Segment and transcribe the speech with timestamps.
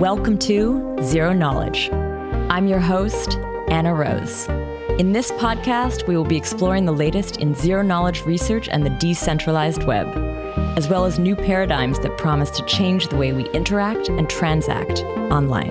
[0.00, 1.90] Welcome to Zero Knowledge.
[2.48, 3.36] I'm your host,
[3.68, 4.48] Anna Rose.
[4.98, 8.96] In this podcast, we will be exploring the latest in zero knowledge research and the
[8.98, 10.06] decentralized web,
[10.78, 15.00] as well as new paradigms that promise to change the way we interact and transact
[15.30, 15.68] online.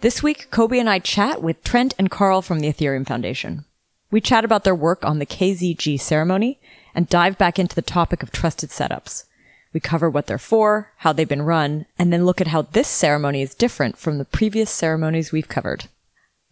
[0.00, 3.66] This week, Kobe and I chat with Trent and Carl from the Ethereum Foundation.
[4.10, 6.58] We chat about their work on the KZG ceremony
[6.96, 9.24] and dive back into the topic of trusted setups.
[9.72, 12.88] We cover what they're for, how they've been run, and then look at how this
[12.88, 15.84] ceremony is different from the previous ceremonies we've covered.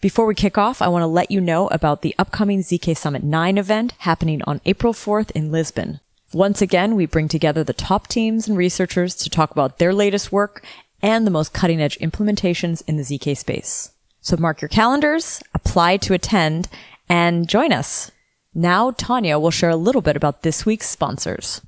[0.03, 3.25] Before we kick off, I want to let you know about the upcoming ZK Summit
[3.25, 6.01] 9 event happening on April 4th in Lisbon.
[6.35, 10.31] Once again, we bring together the top teams and researchers to talk about their latest
[10.31, 10.63] work
[11.01, 13.93] and the most cutting edge implementations in the ZK space.
[14.21, 16.69] So mark your calendars, apply to attend,
[17.09, 18.11] and join us.
[18.57, 21.61] Now, Tanya will share a little bit about this week's sponsors.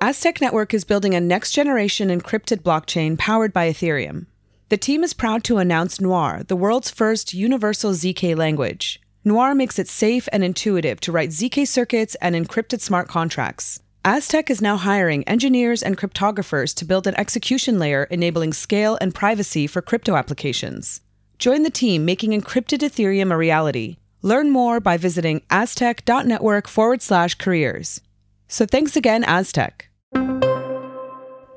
[0.00, 4.26] Aztec Network is building a next generation encrypted blockchain powered by Ethereum.
[4.68, 9.00] The team is proud to announce Noir, the world's first universal ZK language.
[9.24, 13.80] Noir makes it safe and intuitive to write ZK circuits and encrypted smart contracts.
[14.04, 19.14] Aztec is now hiring engineers and cryptographers to build an execution layer enabling scale and
[19.14, 21.00] privacy for crypto applications.
[21.38, 23.96] Join the team making encrypted Ethereum a reality.
[24.22, 28.00] Learn more by visiting aztec.network forward slash careers.
[28.46, 29.88] So thanks again, Aztec.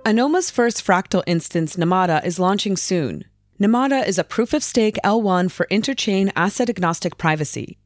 [0.03, 3.25] Anoma's first fractal instance, Namada, is launching soon.
[3.59, 7.77] Namada is a proof of stake L1 for interchain asset agnostic privacy.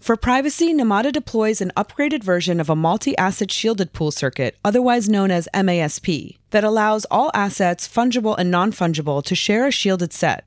[0.00, 5.08] For privacy, Namada deploys an upgraded version of a multi asset shielded pool circuit, otherwise
[5.08, 10.12] known as MASP, that allows all assets, fungible and non fungible, to share a shielded
[10.12, 10.44] set.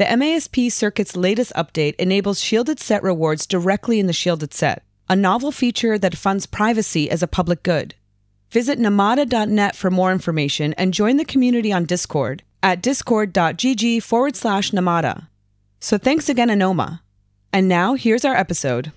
[0.00, 5.14] The MASP circuit's latest update enables shielded set rewards directly in the shielded set, a
[5.14, 7.94] novel feature that funds privacy as a public good.
[8.50, 14.70] Visit namada.net for more information and join the community on Discord at discord.gg forward slash
[14.70, 15.28] namada.
[15.80, 17.00] So thanks again, Anoma.
[17.52, 18.92] And now here's our episode.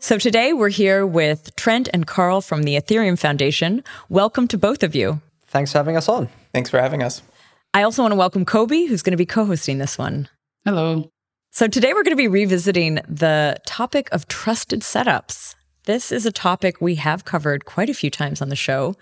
[0.00, 3.84] So today we're here with Trent and Carl from the Ethereum Foundation.
[4.08, 5.20] Welcome to both of you.
[5.46, 6.28] Thanks for having us on.
[6.52, 7.22] Thanks for having us.
[7.74, 10.28] I also want to welcome Kobe, who's going to be co hosting this one.
[10.64, 11.10] Hello.
[11.50, 15.54] So, today we're going to be revisiting the topic of trusted setups.
[15.84, 18.94] This is a topic we have covered quite a few times on the show.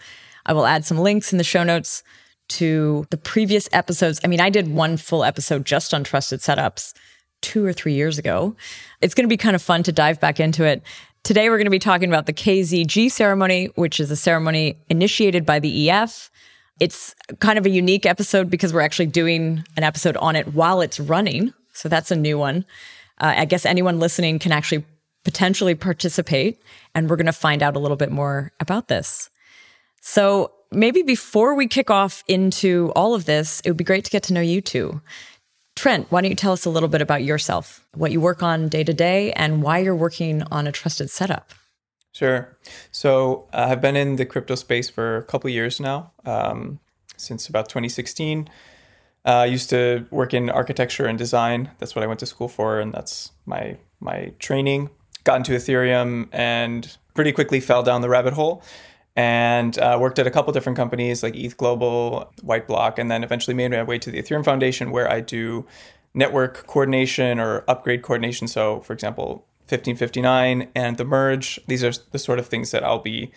[0.46, 2.02] I will add some links in the show notes
[2.48, 4.20] to the previous episodes.
[4.22, 6.94] I mean, I did one full episode just on trusted setups
[7.42, 8.54] two or three years ago.
[9.00, 10.82] It's going to be kind of fun to dive back into it.
[11.24, 15.44] Today, we're going to be talking about the KZG ceremony, which is a ceremony initiated
[15.44, 16.30] by the EF
[16.80, 20.80] it's kind of a unique episode because we're actually doing an episode on it while
[20.80, 21.52] it's running.
[21.72, 22.64] So that's a new one.
[23.18, 24.84] Uh, I guess anyone listening can actually
[25.24, 26.60] potentially participate,
[26.94, 29.30] and we're going to find out a little bit more about this.
[30.00, 34.10] So maybe before we kick off into all of this, it would be great to
[34.10, 35.00] get to know you two.
[35.74, 38.68] Trent, why don't you tell us a little bit about yourself, what you work on
[38.68, 41.52] day to day, and why you're working on a trusted setup?
[42.16, 42.56] Sure.
[42.92, 46.80] So uh, I've been in the crypto space for a couple years now, um,
[47.18, 48.48] since about 2016.
[49.26, 51.72] Uh, I used to work in architecture and design.
[51.76, 54.88] That's what I went to school for, and that's my my training.
[55.24, 58.62] Got into Ethereum and pretty quickly fell down the rabbit hole,
[59.14, 63.52] and uh, worked at a couple different companies like ETH Global, Whiteblock, and then eventually
[63.52, 65.66] made my way to the Ethereum Foundation, where I do
[66.14, 68.48] network coordination or upgrade coordination.
[68.48, 71.60] So, for example, 1559 and the merge.
[71.66, 73.32] These are the sort of things that I'll be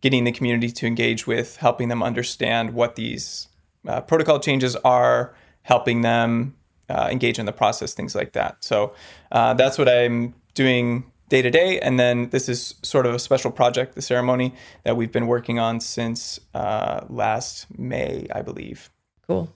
[0.00, 3.48] getting the community to engage with, helping them understand what these
[3.86, 6.54] uh, protocol changes are, helping them
[6.88, 8.62] uh, engage in the process, things like that.
[8.64, 8.94] So
[9.32, 11.80] uh, that's what I'm doing day to day.
[11.80, 14.54] And then this is sort of a special project, the ceremony
[14.84, 18.90] that we've been working on since uh, last May, I believe.
[19.26, 19.52] Cool.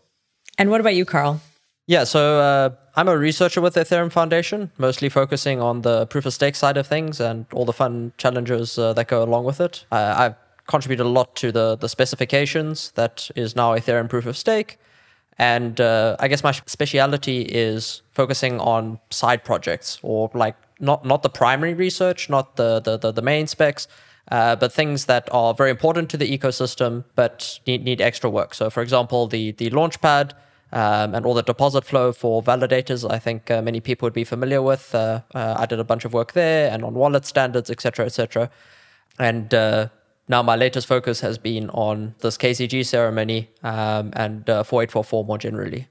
[0.58, 1.40] And what about you, Carl?
[1.90, 6.24] Yeah, so uh, I'm a researcher with the Ethereum Foundation, mostly focusing on the proof
[6.24, 9.60] of stake side of things and all the fun challenges uh, that go along with
[9.60, 9.86] it.
[9.90, 10.34] Uh, I've
[10.68, 14.78] contributed a lot to the the specifications that is now Ethereum proof of stake,
[15.36, 21.24] and uh, I guess my speciality is focusing on side projects or like not not
[21.24, 23.88] the primary research, not the the the, the main specs.
[24.30, 28.54] Uh, but things that are very important to the ecosystem but need, need extra work.
[28.54, 30.34] So, for example, the the launchpad
[30.72, 33.08] um, and all the deposit flow for validators.
[33.10, 34.94] I think uh, many people would be familiar with.
[34.94, 38.50] Uh, uh, I did a bunch of work there and on wallet standards, etc., etc.
[39.18, 39.88] And uh,
[40.28, 45.38] now my latest focus has been on this KZG ceremony um, and 4844 uh, more
[45.38, 45.88] generally.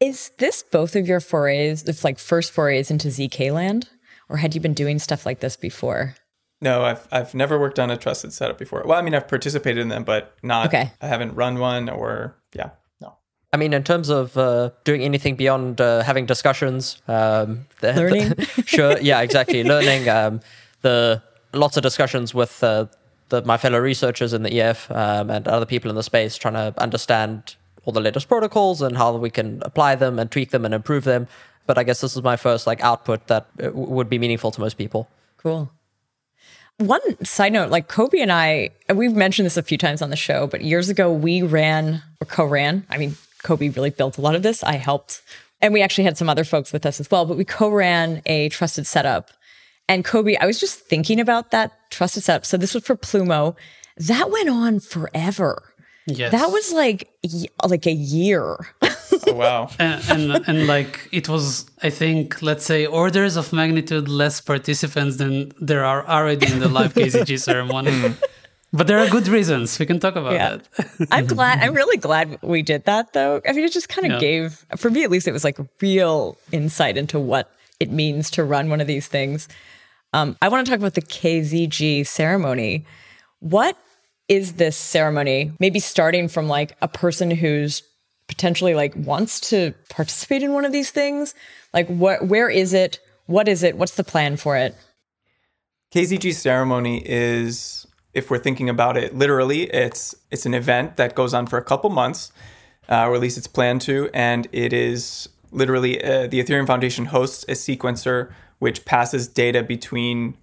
[0.00, 3.88] Is this both of your forays, if like first forays into ZK land?
[4.30, 6.14] or had you been doing stuff like this before?
[6.62, 8.82] No, I've I've never worked on a trusted setup before.
[8.86, 10.66] Well, I mean, I've participated in them, but not.
[10.66, 10.92] Okay.
[11.00, 12.70] I haven't run one, or yeah, no.
[13.52, 18.28] I mean, in terms of uh, doing anything beyond uh, having discussions, um, the, Learning.
[18.30, 19.64] the- sure, yeah, exactly.
[19.74, 20.08] Learning.
[20.08, 20.40] Um,
[20.82, 22.86] the lots of discussions with uh,
[23.30, 26.54] the, my fellow researchers in the EF um, and other people in the space, trying
[26.54, 30.64] to understand all the latest protocols and how we can apply them and tweak them
[30.64, 31.26] and improve them.
[31.66, 34.60] But I guess this is my first like output that uh, would be meaningful to
[34.60, 35.08] most people.
[35.38, 35.70] Cool.
[36.78, 40.16] One side note, like Kobe and I, we've mentioned this a few times on the
[40.16, 42.86] show, but years ago we ran or co-ran.
[42.88, 44.62] I mean, Kobe really built a lot of this.
[44.62, 45.22] I helped.
[45.60, 48.48] And we actually had some other folks with us as well, but we co-ran a
[48.48, 49.30] trusted setup.
[49.88, 52.46] And Kobe, I was just thinking about that trusted setup.
[52.46, 53.56] So this was for Plumo.
[53.96, 55.74] That went on forever.
[56.06, 56.32] Yes.
[56.32, 57.08] That was like
[57.66, 58.56] like a year.
[59.26, 59.70] Oh wow.
[59.78, 65.16] and, and and like it was i think let's say orders of magnitude less participants
[65.18, 68.12] than there are already in the live kzg ceremony hmm.
[68.72, 70.56] But there are good reasons we can talk about Yeah.
[70.76, 71.58] that I'm glad.
[71.60, 73.40] I'm really glad we did that, though.
[73.48, 74.18] I mean, it just kind of Yeah.
[74.20, 77.50] gave, for me at least, it was like real insight into what
[77.80, 79.48] it means to run one of these things.
[80.12, 82.84] Um, I want to talk about the KZG ceremony.
[83.40, 83.76] What
[84.28, 85.52] is this ceremony?
[85.58, 87.82] Maybe starting from like a person who's
[88.28, 91.34] potentially like wants to participate in one of these things.
[91.72, 92.26] Like, what?
[92.26, 93.00] Where is it?
[93.26, 93.76] What is it?
[93.76, 94.76] What's the plan for it?
[95.94, 101.34] KZG ceremony is, if we're thinking about it literally, it's it's an event that goes
[101.34, 102.32] on for a couple months,
[102.88, 107.06] uh, or at least it's planned to, and it is literally uh, the Ethereum Foundation
[107.06, 110.36] hosts a sequencer which passes data between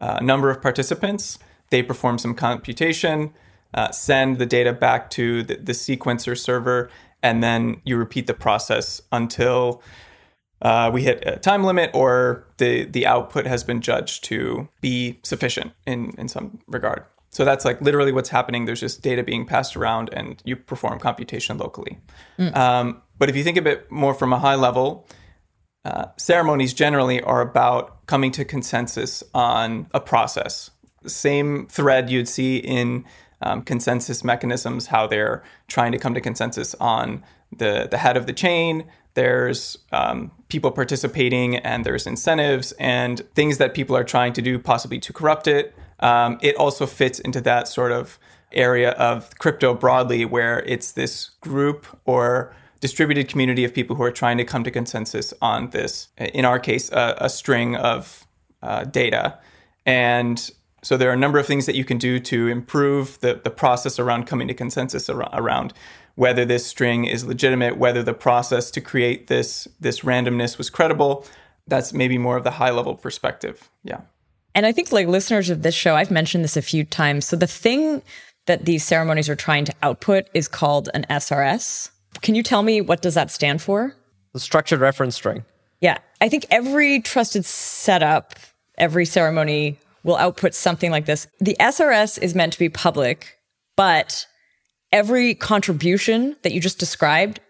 [0.00, 1.38] uh, a number of participants.
[1.70, 3.32] They perform some computation,
[3.72, 6.90] uh, send the data back to the, the sequencer server,
[7.22, 9.82] and then you repeat the process until
[10.64, 15.20] uh, we hit a time limit or the the output has been judged to be
[15.22, 17.04] sufficient in in some regard.
[17.30, 18.64] So that's like literally what's happening.
[18.64, 21.98] There's just data being passed around, and you perform computation locally.
[22.54, 25.06] Um, but if you think a bit more from a high level,
[25.84, 30.70] uh, ceremonies generally are about coming to consensus on a process.
[31.06, 33.04] Same thread you'd see in
[33.42, 37.22] um, consensus mechanisms, how they're trying to come to consensus on
[37.54, 38.84] the, the head of the chain.
[39.14, 44.58] There's um, people participating, and there's incentives and things that people are trying to do,
[44.58, 45.74] possibly to corrupt it.
[46.00, 48.18] Um, it also fits into that sort of
[48.52, 54.12] area of crypto broadly, where it's this group or distributed community of people who are
[54.12, 56.08] trying to come to consensus on this.
[56.18, 58.26] In our case, a, a string of
[58.62, 59.38] uh, data,
[59.86, 60.50] and
[60.82, 63.50] so there are a number of things that you can do to improve the, the
[63.50, 65.72] process around coming to consensus ar- around
[66.14, 71.26] whether this string is legitimate, whether the process to create this this randomness was credible.
[71.66, 73.70] That's maybe more of the high level perspective.
[73.82, 74.02] Yeah.
[74.54, 77.24] And I think, like listeners of this show, I've mentioned this a few times.
[77.24, 78.02] So, the thing
[78.46, 81.90] that these ceremonies are trying to output is called an SRS.
[82.20, 83.96] Can you tell me what does that stand for?
[84.32, 85.44] The structured reference string.
[85.80, 88.34] Yeah, I think every trusted setup,
[88.78, 91.26] every ceremony will output something like this.
[91.40, 93.38] The SRS is meant to be public,
[93.76, 94.26] but
[94.94, 97.40] every contribution that you just described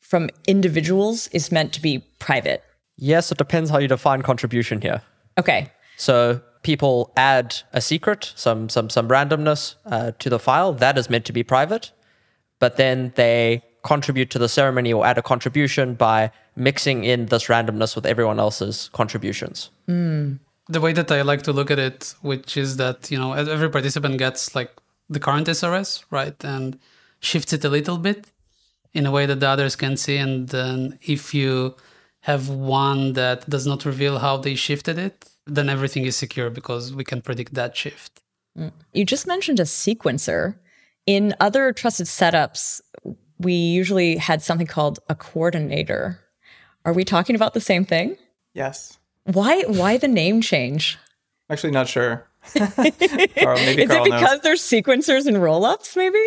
[0.00, 2.64] from individuals is meant to be private.
[2.96, 5.02] Yes, it depends how you define contribution here.
[5.36, 5.70] Okay.
[5.96, 11.10] So people add a secret, some some some randomness uh, to the file that is
[11.10, 11.92] meant to be private,
[12.58, 17.44] but then they contribute to the ceremony or add a contribution by mixing in this
[17.48, 19.70] randomness with everyone else's contributions.
[20.68, 23.68] the way that I like to look at it, which is that you know every
[23.68, 24.70] participant gets like
[25.10, 26.78] the current SRS, right, and
[27.24, 28.26] shifts it a little bit
[28.92, 31.74] in a way that the others can see, and then if you
[32.20, 35.16] have one that does not reveal how they shifted it,
[35.46, 38.22] then everything is secure because we can predict that shift.
[38.58, 38.72] Mm.
[38.92, 40.54] You just mentioned a sequencer.
[41.06, 42.80] In other trusted setups,
[43.38, 46.20] we usually had something called a coordinator.
[46.86, 48.16] Are we talking about the same thing?
[48.54, 48.98] Yes.
[49.24, 50.98] Why why the name change?
[51.50, 52.26] Actually not sure.
[52.54, 54.20] Carl, maybe Is Carl it knows.
[54.20, 56.24] because there's sequencers and roll-ups maybe?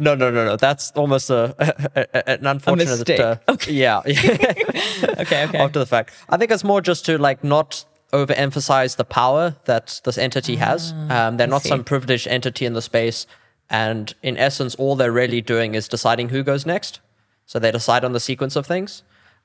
[0.00, 0.56] No, no, no, no.
[0.56, 1.54] That's almost a,
[1.94, 2.88] a- a- an unfortunate.
[2.98, 3.20] mistake.
[3.20, 3.72] Uh, Okay.
[3.72, 4.00] Yeah.
[4.06, 5.58] Okay, okay.
[5.58, 10.00] After the fact, I think it's more just to like not overemphasize the power that
[10.04, 10.92] this entity has.
[11.10, 11.68] Um, they're not see.
[11.68, 13.26] some privileged entity in the space,
[13.68, 17.00] and in essence, all they're really doing is deciding who goes next.
[17.46, 19.02] So they decide on the sequence of things.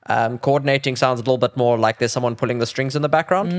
[0.08, 3.08] Um, coordinating sounds a little bit more like there's someone pulling the strings in the
[3.08, 3.52] background.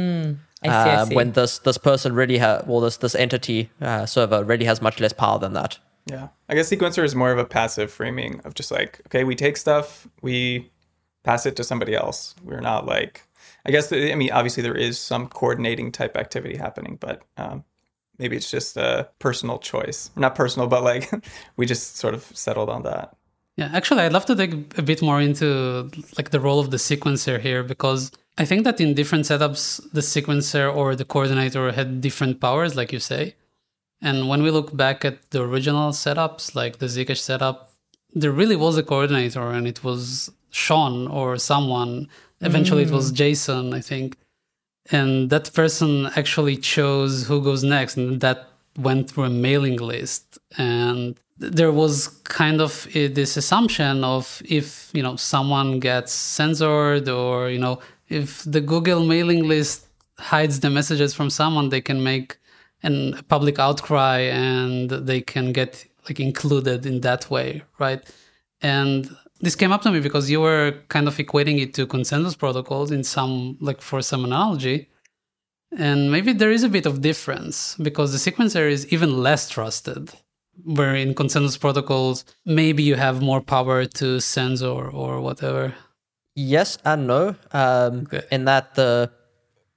[0.64, 1.16] I see, I Um, see.
[1.16, 5.00] when this this person really has, well, this this entity uh, server really has much
[5.00, 5.78] less power than that.
[6.10, 6.30] Yeah.
[6.50, 9.58] I guess sequencer is more of a passive framing of just like, okay, we take
[9.58, 10.70] stuff, we
[11.24, 12.36] pass it to somebody else.
[12.44, 13.24] We're not like
[13.66, 17.64] I guess I mean obviously there is some coordinating type activity happening, but um,
[18.18, 21.12] maybe it's just a personal choice, not personal, but like
[21.58, 23.16] we just sort of settled on that.
[23.58, 26.78] Yeah, actually, I'd love to dig a bit more into like the role of the
[26.78, 32.02] sequencer here because I think that in different setups, the sequencer or the coordinator had
[32.02, 33.36] different powers, like you say.
[34.02, 37.72] And when we look back at the original setups, like the Zcash setup,
[38.14, 42.08] there really was a coordinator, and it was Sean or someone.
[42.42, 42.88] Eventually, mm.
[42.88, 44.18] it was Jason, I think.
[44.92, 50.38] And that person actually chose who goes next, and that went through a mailing list.
[50.58, 57.50] And there was kind of this assumption of if you know someone gets censored or
[57.50, 59.86] you know if the google mailing list
[60.18, 62.38] hides the messages from someone they can make
[62.84, 68.04] an, a public outcry and they can get like included in that way right?
[68.62, 72.36] And this came up to me because you were kind of equating it to consensus
[72.36, 74.90] protocols in some like for some analogy.
[75.78, 80.12] And maybe there is a bit of difference because the sequencer is even less trusted
[80.64, 85.76] where in consensus protocols maybe you have more power to censor or whatever.
[86.36, 88.24] Yes and no um, okay.
[88.32, 89.12] in that the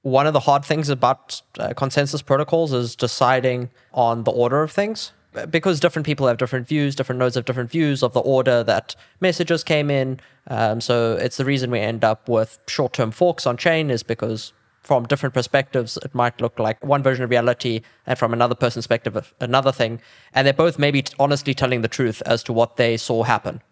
[0.02, 4.72] one of the hard things about uh, consensus protocols is deciding on the order of
[4.72, 5.12] things
[5.50, 8.96] because different people have different views different nodes have different views of the order that
[9.20, 13.56] messages came in um, so it's the reason we end up with short-term forks on
[13.56, 14.52] chain is because
[14.82, 18.86] from different perspectives, it might look like one version of reality, and from another person's
[18.86, 20.00] perspective, another thing.
[20.32, 23.62] And they're both maybe honestly telling the truth as to what they saw happen.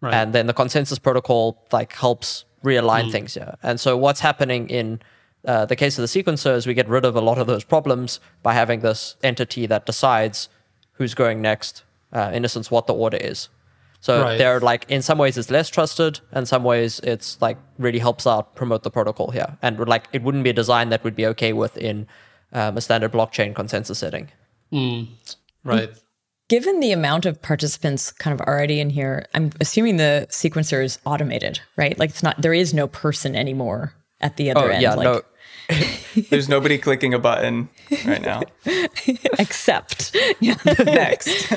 [0.00, 0.14] Right.
[0.14, 3.12] And then the consensus protocol like helps realign mm.
[3.12, 3.36] things.
[3.36, 3.54] Yeah.
[3.62, 5.00] And so what's happening in
[5.48, 7.64] uh, the case of the sequencer is we get rid of a lot of those
[7.64, 10.50] problems by having this entity that decides
[10.92, 13.48] who's going next, uh, in essence, what the order is.
[14.00, 14.36] So right.
[14.36, 18.26] they're like in some ways it's less trusted, and some ways it's like really helps
[18.26, 21.26] out promote the protocol here, and like it wouldn't be a design that would be
[21.28, 22.06] okay with in
[22.52, 24.30] um, a standard blockchain consensus setting.
[24.70, 25.08] Mm,
[25.64, 25.90] right.
[26.48, 30.98] Given the amount of participants kind of already in here, I'm assuming the sequencer is
[31.06, 31.98] automated, right?
[31.98, 34.82] Like it's not there is no person anymore at the other oh, end.
[34.82, 35.22] Yeah, like, no,
[36.30, 37.68] There's nobody clicking a button
[38.06, 38.42] right now.
[39.38, 41.52] Except the next.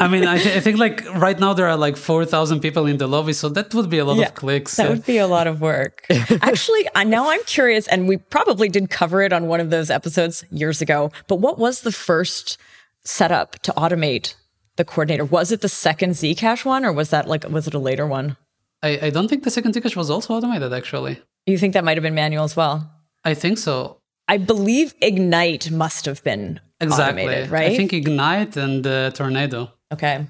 [0.00, 2.98] I mean, I, th- I, think like right now there are like 4,000 people in
[2.98, 4.76] the lobby, so that would be a lot yeah, of clicks.
[4.76, 6.04] That would be a lot of work.
[6.42, 10.44] Actually, now I'm curious, and we probably did cover it on one of those episodes
[10.50, 12.58] years ago, but what was the first
[13.04, 14.34] setup to automate
[14.76, 15.24] the coordinator?
[15.24, 18.36] Was it the second Zcash one, or was that like, was it a later one?
[18.82, 21.22] I, I don't think the second Zcash was also automated, actually.
[21.46, 22.90] You think that might have been manual as well?
[23.26, 23.98] I think so.
[24.28, 27.24] I believe Ignite must have been exactly.
[27.24, 27.72] automated, right?
[27.72, 29.72] I think Ignite and uh, Tornado.
[29.92, 30.26] Okay.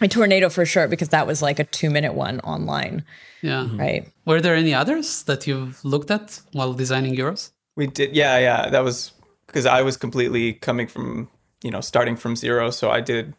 [0.00, 3.04] A tornado for sure, because that was like a two minute one online.
[3.42, 3.62] Yeah.
[3.62, 3.80] Mm-hmm.
[3.80, 4.12] Right.
[4.24, 7.52] Were there any others that you've looked at while designing yours?
[7.76, 8.14] We did.
[8.14, 8.38] Yeah.
[8.38, 8.70] Yeah.
[8.70, 9.12] That was
[9.48, 11.28] because I was completely coming from,
[11.64, 12.70] you know, starting from zero.
[12.70, 13.34] So I did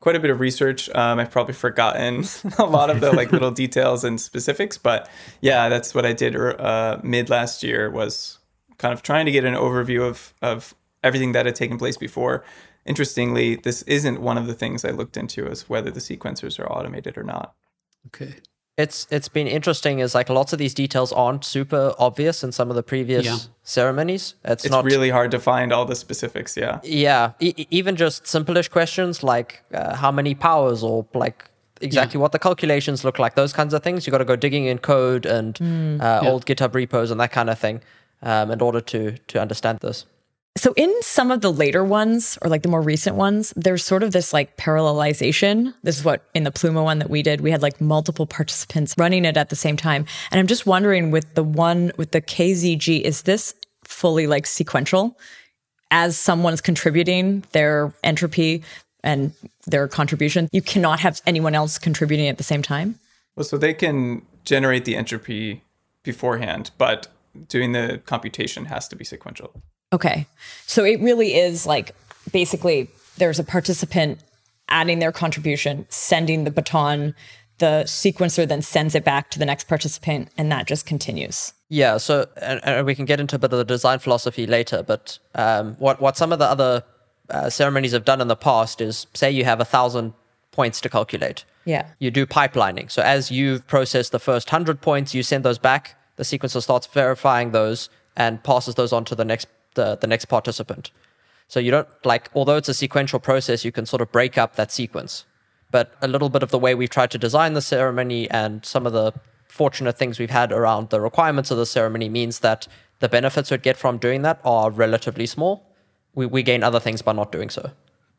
[0.00, 0.88] quite a bit of research.
[0.94, 2.24] Um, I've probably forgotten
[2.58, 5.08] a lot of the like little details and specifics, but
[5.40, 8.37] yeah, that's what I did uh, mid last year was
[8.78, 12.44] kind of trying to get an overview of of everything that had taken place before.
[12.86, 16.70] Interestingly, this isn't one of the things I looked into as whether the sequencers are
[16.72, 17.54] automated or not.
[18.06, 18.36] Okay
[18.78, 22.70] it's it's been interesting is like lots of these details aren't super obvious in some
[22.70, 23.36] of the previous yeah.
[23.64, 27.96] ceremonies it's, it's not really hard to find all the specifics yeah yeah e- even
[27.96, 32.22] just simplish questions like uh, how many powers or like exactly yeah.
[32.22, 34.78] what the calculations look like those kinds of things you got to go digging in
[34.78, 36.30] code and mm, uh, yeah.
[36.30, 37.82] old github repos and that kind of thing
[38.22, 40.04] um, in order to to understand this
[40.58, 44.02] so in some of the later ones or like the more recent ones, there's sort
[44.02, 45.72] of this like parallelization.
[45.84, 48.94] This is what in the Plumo one that we did, we had like multiple participants
[48.98, 50.04] running it at the same time.
[50.30, 55.16] And I'm just wondering with the one with the KZG, is this fully like sequential?
[55.90, 58.64] As someone's contributing their entropy
[59.04, 59.32] and
[59.66, 62.98] their contribution, you cannot have anyone else contributing at the same time?
[63.36, 65.62] Well, so they can generate the entropy
[66.02, 67.06] beforehand, but
[67.46, 69.62] doing the computation has to be sequential.
[69.92, 70.26] Okay.
[70.66, 71.94] So it really is like
[72.32, 74.20] basically there's a participant
[74.68, 77.14] adding their contribution, sending the baton,
[77.58, 81.52] the sequencer then sends it back to the next participant, and that just continues.
[81.68, 81.96] Yeah.
[81.98, 85.18] So, and, and we can get into a bit of the design philosophy later, but
[85.34, 86.84] um, what, what some of the other
[87.30, 90.14] uh, ceremonies have done in the past is say you have a thousand
[90.52, 91.44] points to calculate.
[91.64, 91.88] Yeah.
[91.98, 92.90] You do pipelining.
[92.90, 95.96] So as you've processed the first 100 points, you send those back.
[96.18, 100.26] The sequencer starts verifying those and passes those on to the next the, the next
[100.26, 100.90] participant.
[101.46, 104.56] So you don't like, although it's a sequential process, you can sort of break up
[104.56, 105.24] that sequence.
[105.70, 108.86] But a little bit of the way we've tried to design the ceremony and some
[108.86, 109.12] of the
[109.46, 112.68] fortunate things we've had around the requirements of the ceremony means that
[113.00, 115.64] the benefits we'd get from doing that are relatively small.
[116.14, 117.70] We, we gain other things by not doing so.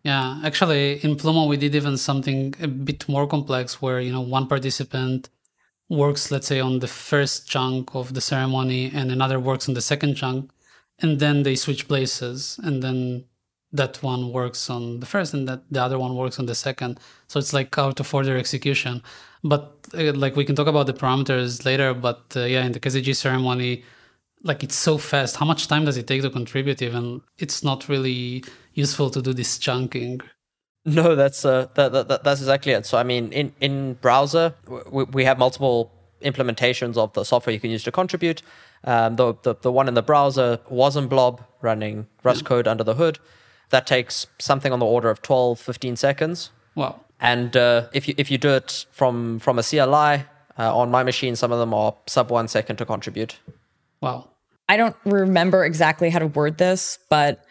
[0.03, 4.21] Yeah, actually, in Plumo, we did even something a bit more complex where, you know,
[4.21, 5.29] one participant
[5.89, 9.81] works, let's say, on the first chunk of the ceremony and another works on the
[9.81, 10.51] second chunk.
[10.99, 12.59] And then they switch places.
[12.63, 13.25] And then
[13.71, 16.99] that one works on the first and that the other one works on the second.
[17.27, 19.01] So it's like out of order execution.
[19.43, 21.93] But uh, like we can talk about the parameters later.
[21.93, 23.83] But uh, yeah, in the KZG ceremony,
[24.43, 25.37] like it's so fast.
[25.37, 26.81] How much time does it take to contribute?
[26.81, 28.43] Even it's not really
[28.73, 30.21] useful to do this chunking.
[30.89, 32.85] No, that's uh, that, that, that's exactly it.
[32.85, 34.53] So I mean, in in browser,
[34.89, 35.91] we, we have multiple
[36.21, 38.41] implementations of the software you can use to contribute.
[38.83, 42.95] Um, the, the the one in the browser wasm blob running Rust code under the
[42.95, 43.19] hood.
[43.69, 46.49] That takes something on the order of 12, 15 seconds.
[46.73, 47.01] Wow.
[47.19, 50.25] And uh, if you if you do it from from a CLI
[50.57, 53.39] uh, on my machine, some of them are sub one second to contribute.
[54.01, 54.29] Wow.
[54.69, 57.43] I don't remember exactly how to word this, but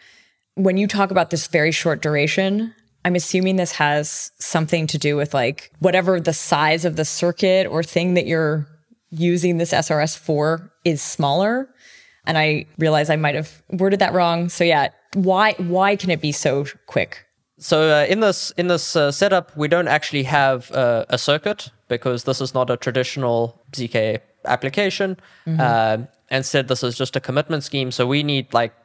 [0.55, 2.73] when you talk about this very short duration,
[3.09, 7.65] I'm assuming this has something to do with like whatever the size of the circuit
[7.65, 8.67] or thing that you're
[9.09, 11.67] using this SRS for is smaller.
[12.27, 14.47] And I realize I might have worded that wrong.
[14.47, 17.25] So yeah, why why can it be so quick?
[17.57, 21.71] So uh, in this in this uh, setup, we don't actually have uh, a circuit
[21.87, 25.17] because this is not a traditional zk application.
[25.47, 26.03] Mm-hmm.
[26.29, 27.89] instead, this is just a commitment scheme.
[27.89, 28.78] So we need like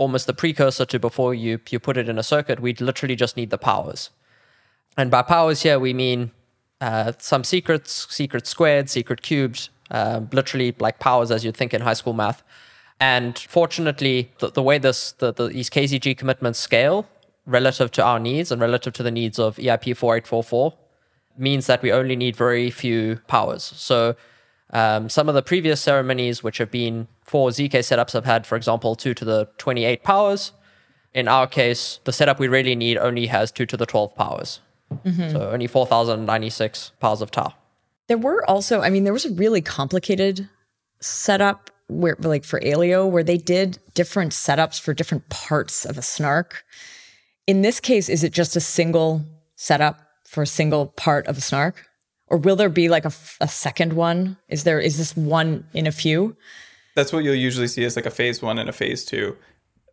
[0.00, 2.58] almost the precursor to before you you put it in a circuit.
[2.58, 4.10] We'd literally just need the powers.
[4.96, 6.32] And by powers here, we mean
[6.80, 11.82] uh, some secrets, secret squared, secret cubed, uh, literally like powers as you'd think in
[11.82, 12.42] high school math.
[12.98, 17.06] And fortunately, the, the way this the, the, these KZG commitments scale
[17.46, 20.74] relative to our needs and relative to the needs of EIP 4844
[21.36, 23.62] means that we only need very few powers.
[23.62, 24.16] So
[24.72, 28.56] um, some of the previous ceremonies, which have been for ZK setups, have had, for
[28.56, 30.52] example, 2 to the 28 powers.
[31.12, 34.60] In our case, the setup we really need only has 2 to the 12 powers.
[35.04, 35.30] Mm-hmm.
[35.30, 37.54] So only 4,096 powers of tau.
[38.08, 40.48] There were also, I mean, there was a really complicated
[41.00, 46.02] setup where like for Aleo where they did different setups for different parts of a
[46.02, 46.64] snark.
[47.46, 49.24] In this case, is it just a single
[49.56, 51.89] setup for a single part of a snark?
[52.30, 54.36] Or will there be like a, a second one?
[54.48, 56.36] Is there is this one in a few?
[56.94, 59.36] That's what you'll usually see as like a phase one and a phase two.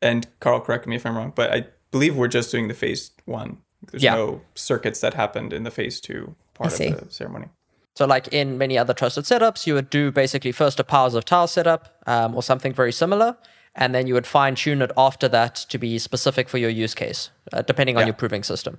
[0.02, 3.12] And Carl, correct me if I'm wrong, but I believe we're just doing the phase
[3.26, 3.58] one.
[3.92, 4.16] There's yeah.
[4.16, 7.48] no circuits that happened in the phase two part of the ceremony.
[7.96, 11.26] So, like in many other trusted setups, you would do basically first a powers of
[11.26, 13.36] tau setup um, or something very similar,
[13.74, 16.94] and then you would fine tune it after that to be specific for your use
[16.94, 18.08] case, uh, depending on yeah.
[18.08, 18.78] your proving system.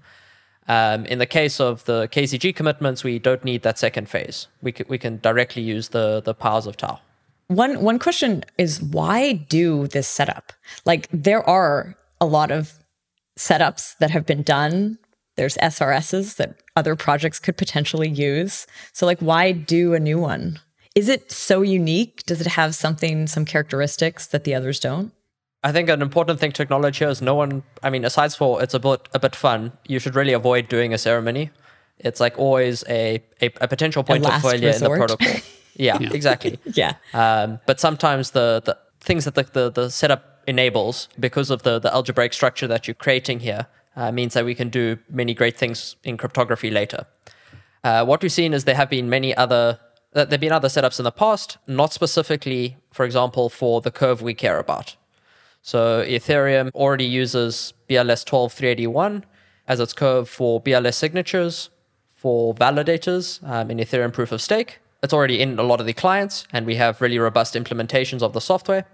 [0.68, 4.48] Um, in the case of the KZG commitments, we don't need that second phase.
[4.60, 7.00] We can, we can directly use the the powers of tau.
[7.48, 10.52] One one question is why do this setup?
[10.84, 12.74] Like there are a lot of
[13.38, 14.98] setups that have been done
[15.38, 18.66] there's SRSs that other projects could potentially use.
[18.92, 20.58] So, like, why do a new one?
[20.96, 22.24] Is it so unique?
[22.26, 25.12] Does it have something, some characteristics that the others don't?
[25.64, 27.62] I think an important thing to acknowledge here is no one.
[27.82, 30.94] I mean, aside for it's a bit a bit fun, you should really avoid doing
[30.94, 31.50] a ceremony.
[31.98, 34.92] It's like always a a, a potential point of failure resort.
[34.92, 35.40] in the protocol.
[35.80, 36.10] Yeah, yeah.
[36.12, 36.58] exactly.
[36.74, 36.94] yeah.
[37.14, 41.78] Um, but sometimes the the things that the, the the setup enables because of the
[41.78, 45.56] the algebraic structure that you're creating here uh, means that we can do many great
[45.56, 47.06] things in cryptography later.
[47.84, 49.78] Uh, what we've seen is there have been many other
[50.14, 53.92] uh, there have been other setups in the past, not specifically, for example, for the
[53.92, 54.96] curve we care about.
[55.68, 59.26] So Ethereum already uses BLS 12381
[59.66, 61.68] as its curve for BLS signatures
[62.16, 64.78] for validators um, in Ethereum proof of stake.
[65.02, 68.32] It's already in a lot of the clients, and we have really robust implementations of
[68.32, 68.86] the software.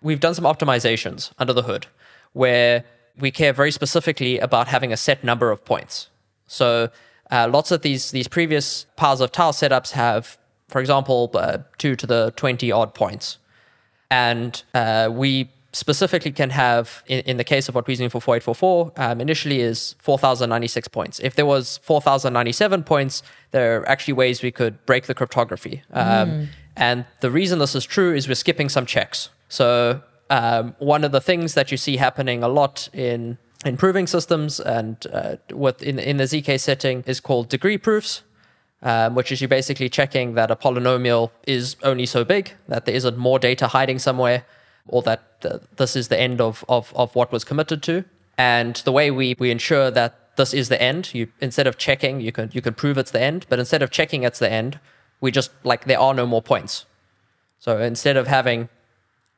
[0.00, 1.88] We've done some optimizations under the hood
[2.32, 2.84] where
[3.18, 6.08] we care very specifically about having a set number of points.
[6.46, 6.88] So
[7.30, 11.96] uh, lots of these these previous powers of tau setups have, for example, uh, two
[11.96, 13.36] to the twenty odd points,
[14.10, 18.20] and uh, we specifically can have in, in, the case of what we're using for
[18.20, 21.18] 4844 um, initially is 4096 points.
[21.20, 25.82] If there was 4097 points there are actually ways we could break the cryptography.
[25.92, 26.48] Um, mm.
[26.76, 29.30] and the reason this is true is we're skipping some checks.
[29.48, 34.60] So um, one of the things that you see happening a lot in improving systems
[34.60, 38.22] and uh, with in, in the zk setting is called degree proofs
[38.82, 42.94] um, which is you basically checking that a polynomial is only so big that there
[42.94, 44.44] isn't more data hiding somewhere
[44.88, 48.04] or that uh, this is the end of, of, of what was committed to
[48.38, 52.20] and the way we, we ensure that this is the end you instead of checking
[52.20, 54.80] you can you can prove it's the end but instead of checking it's the end
[55.22, 56.84] we just like there are no more points.
[57.58, 58.68] So instead of having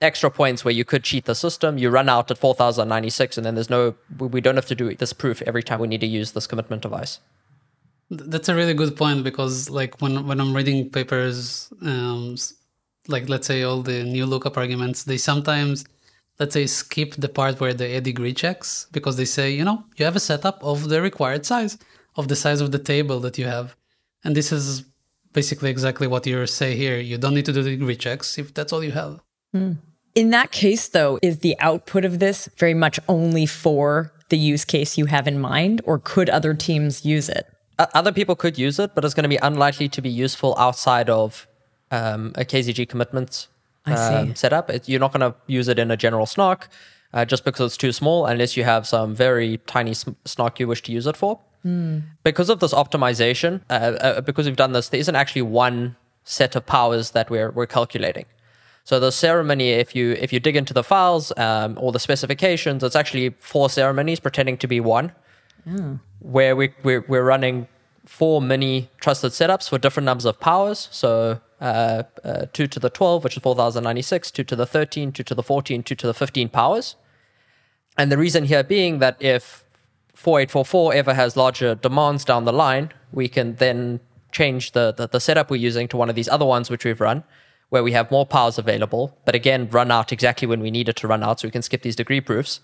[0.00, 3.54] extra points where you could cheat the system, you run out at 4096 and then
[3.54, 6.33] there's no we don't have to do this proof every time we need to use
[6.33, 7.20] this commitment device.
[8.11, 12.37] That's a really good point because like when when I'm reading papers um
[13.08, 15.84] like let's say all the new lookup arguments, they sometimes
[16.38, 19.84] let's say skip the part where the add degree checks because they say, you know,
[19.96, 21.78] you have a setup of the required size
[22.16, 23.76] of the size of the table that you have.
[24.24, 24.84] And this is
[25.32, 26.98] basically exactly what you say here.
[26.98, 29.20] You don't need to do the degree checks if that's all you have.
[29.54, 29.78] Mm.
[30.14, 34.64] In that case, though, is the output of this very much only for the use
[34.64, 37.46] case you have in mind, or could other teams use it?
[37.78, 41.10] Other people could use it, but it's going to be unlikely to be useful outside
[41.10, 41.48] of
[41.94, 43.48] um, a KZG commitment
[43.87, 44.70] um, setup.
[44.70, 46.68] It, you're not going to use it in a general snark
[47.12, 50.83] uh, just because it's too small, unless you have some very tiny snark you wish
[50.83, 51.38] to use it for.
[51.64, 52.02] Mm.
[52.24, 56.57] Because of this optimization, uh, uh, because we've done this, there isn't actually one set
[56.57, 58.26] of powers that we're we're calculating.
[58.85, 62.83] So the ceremony, if you if you dig into the files um, or the specifications,
[62.83, 65.12] it's actually four ceremonies pretending to be one,
[65.66, 66.00] mm.
[66.20, 67.66] where we we're, we're running
[68.04, 70.88] four mini trusted setups for different numbers of powers.
[70.90, 75.22] So uh, uh, 2 to the 12, which is 4096, 2 to the 13, 2
[75.22, 76.96] to the 14, 2 to the 15 powers.
[77.96, 79.64] And the reason here being that if
[80.14, 84.00] 4844 ever has larger demands down the line, we can then
[84.32, 87.00] change the, the, the setup we're using to one of these other ones which we've
[87.00, 87.24] run
[87.74, 90.94] where we have more powers available, but again, run out exactly when we need it
[90.94, 92.60] to run out, so we can skip these degree proofs.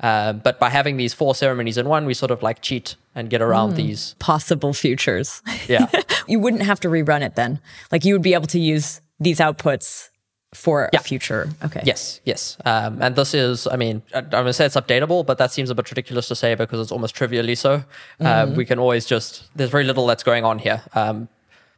[0.00, 3.30] Um, but by having these four ceremonies in one, we sort of like cheat and
[3.30, 5.40] get around mm, these possible futures.
[5.68, 5.86] Yeah.
[6.28, 7.60] you wouldn't have to rerun it then.
[7.92, 10.10] Like you would be able to use these outputs
[10.52, 11.00] for yeah.
[11.00, 11.48] a future.
[11.64, 11.82] Okay.
[11.84, 12.56] Yes, yes.
[12.64, 15.70] Um, and this is, I mean, I'm going to say it's updatable, but that seems
[15.70, 17.74] a bit ridiculous to say because it's almost trivially so.
[17.74, 17.84] Um,
[18.20, 18.54] mm-hmm.
[18.56, 21.28] we can always just, there's very little that's going on here um,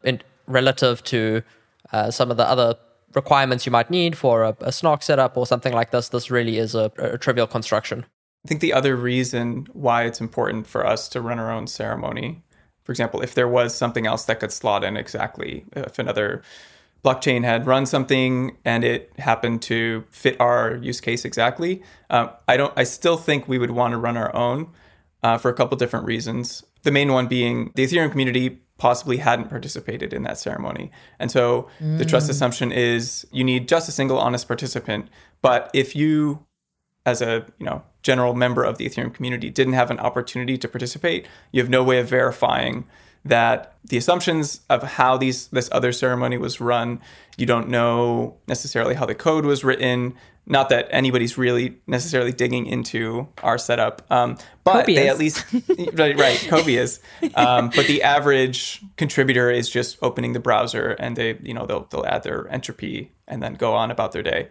[0.04, 1.42] in, relative to
[1.92, 2.76] uh, some of the other
[3.16, 6.10] requirements you might need for a, a snark setup or something like this.
[6.10, 8.04] This really is a, a trivial construction.
[8.44, 12.44] I think the other reason why it's important for us to run our own ceremony,
[12.84, 16.42] for example, if there was something else that could slot in exactly, if another
[17.04, 22.56] blockchain had run something and it happened to fit our use case exactly, um, I
[22.56, 22.72] don't.
[22.76, 24.68] I still think we would want to run our own
[25.24, 26.62] uh, for a couple different reasons.
[26.82, 30.90] The main one being the Ethereum community possibly hadn't participated in that ceremony.
[31.18, 31.98] And so mm.
[31.98, 32.30] the trust mm.
[32.30, 35.08] assumption is you need just a single honest participant.
[35.40, 36.44] But if you,
[37.04, 40.68] as a you know general member of the Ethereum community, didn't have an opportunity to
[40.68, 42.84] participate, you have no way of verifying
[43.28, 47.00] that the assumptions of how these this other ceremony was run,
[47.36, 50.14] you don't know necessarily how the code was written.
[50.48, 55.12] Not that anybody's really necessarily digging into our setup, um, but Kobe they is.
[55.12, 55.44] at least
[55.94, 56.38] right, right.
[56.48, 57.00] Kobe is,
[57.34, 61.88] um, but the average contributor is just opening the browser and they, you know, they'll
[61.90, 64.48] they'll add their entropy and then go on about their day.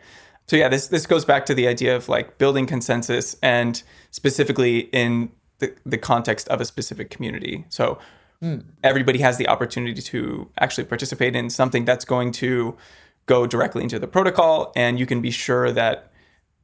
[0.47, 4.89] So yeah, this this goes back to the idea of like building consensus and specifically
[4.91, 7.65] in the, the context of a specific community.
[7.69, 7.99] So
[8.43, 8.63] mm.
[8.83, 12.75] everybody has the opportunity to actually participate in something that's going to
[13.25, 16.11] go directly into the protocol, and you can be sure that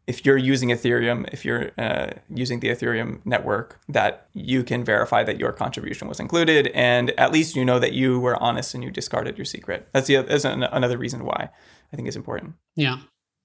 [0.07, 5.23] if you're using Ethereum, if you're uh, using the Ethereum network, that you can verify
[5.23, 8.83] that your contribution was included, and at least you know that you were honest and
[8.83, 9.87] you discarded your secret.
[9.93, 11.49] That's the that's an, another reason why
[11.93, 12.55] I think is important.
[12.75, 12.97] Yeah,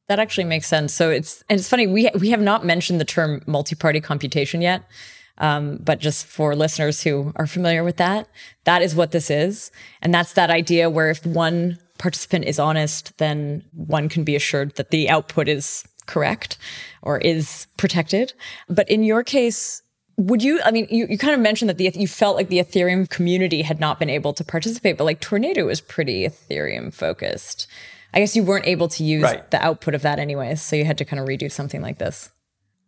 [0.08, 0.92] that actually makes sense.
[0.94, 4.82] So it's and it's funny we we have not mentioned the term multi-party computation yet.
[5.38, 8.28] Um, but just for listeners who are familiar with that,
[8.64, 9.70] that is what this is.
[10.00, 14.76] And that's that idea where if one participant is honest, then one can be assured
[14.76, 16.56] that the output is correct
[17.02, 18.32] or is protected.
[18.68, 19.82] But in your case,
[20.16, 22.58] would you, I mean, you, you kind of mentioned that the, you felt like the
[22.58, 27.66] Ethereum community had not been able to participate, but like Tornado is pretty Ethereum focused.
[28.14, 29.50] I guess you weren't able to use right.
[29.50, 30.62] the output of that anyways.
[30.62, 32.30] So you had to kind of redo something like this.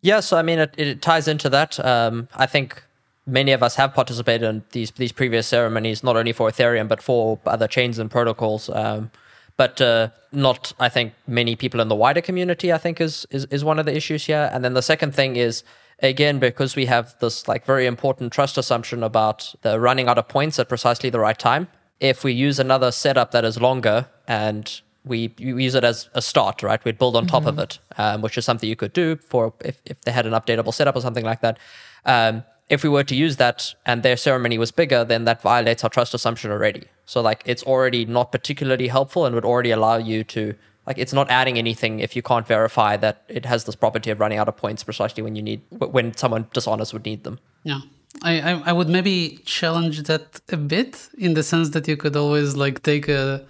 [0.01, 1.85] Yeah, so I mean, it, it ties into that.
[1.85, 2.83] Um, I think
[3.27, 7.03] many of us have participated in these these previous ceremonies, not only for Ethereum but
[7.03, 8.69] for other chains and protocols.
[8.71, 9.11] Um,
[9.57, 12.73] but uh, not, I think, many people in the wider community.
[12.73, 14.49] I think is, is is one of the issues here.
[14.53, 15.65] And then the second thing is
[16.01, 20.29] again because we have this like very important trust assumption about the running out of
[20.29, 21.67] points at precisely the right time.
[22.01, 26.23] If we use another setup that is longer and we, we use it as a
[26.23, 26.85] start, right?
[26.85, 27.49] We'd build on top mm-hmm.
[27.49, 30.33] of it, um, which is something you could do for if, if they had an
[30.33, 31.59] updatable setup or something like that.
[32.05, 35.85] Um, if we were to use that and their ceremony was bigger, then that violates
[35.85, 36.85] our trust assumption already.
[37.07, 40.55] So like it's already not particularly helpful and would already allow you to
[40.87, 44.21] like it's not adding anything if you can't verify that it has this property of
[44.21, 47.39] running out of points precisely when you need when someone dishonest would need them.
[47.63, 47.81] Yeah.
[48.23, 52.17] I, I I would maybe challenge that a bit in the sense that you could
[52.17, 53.47] always like take a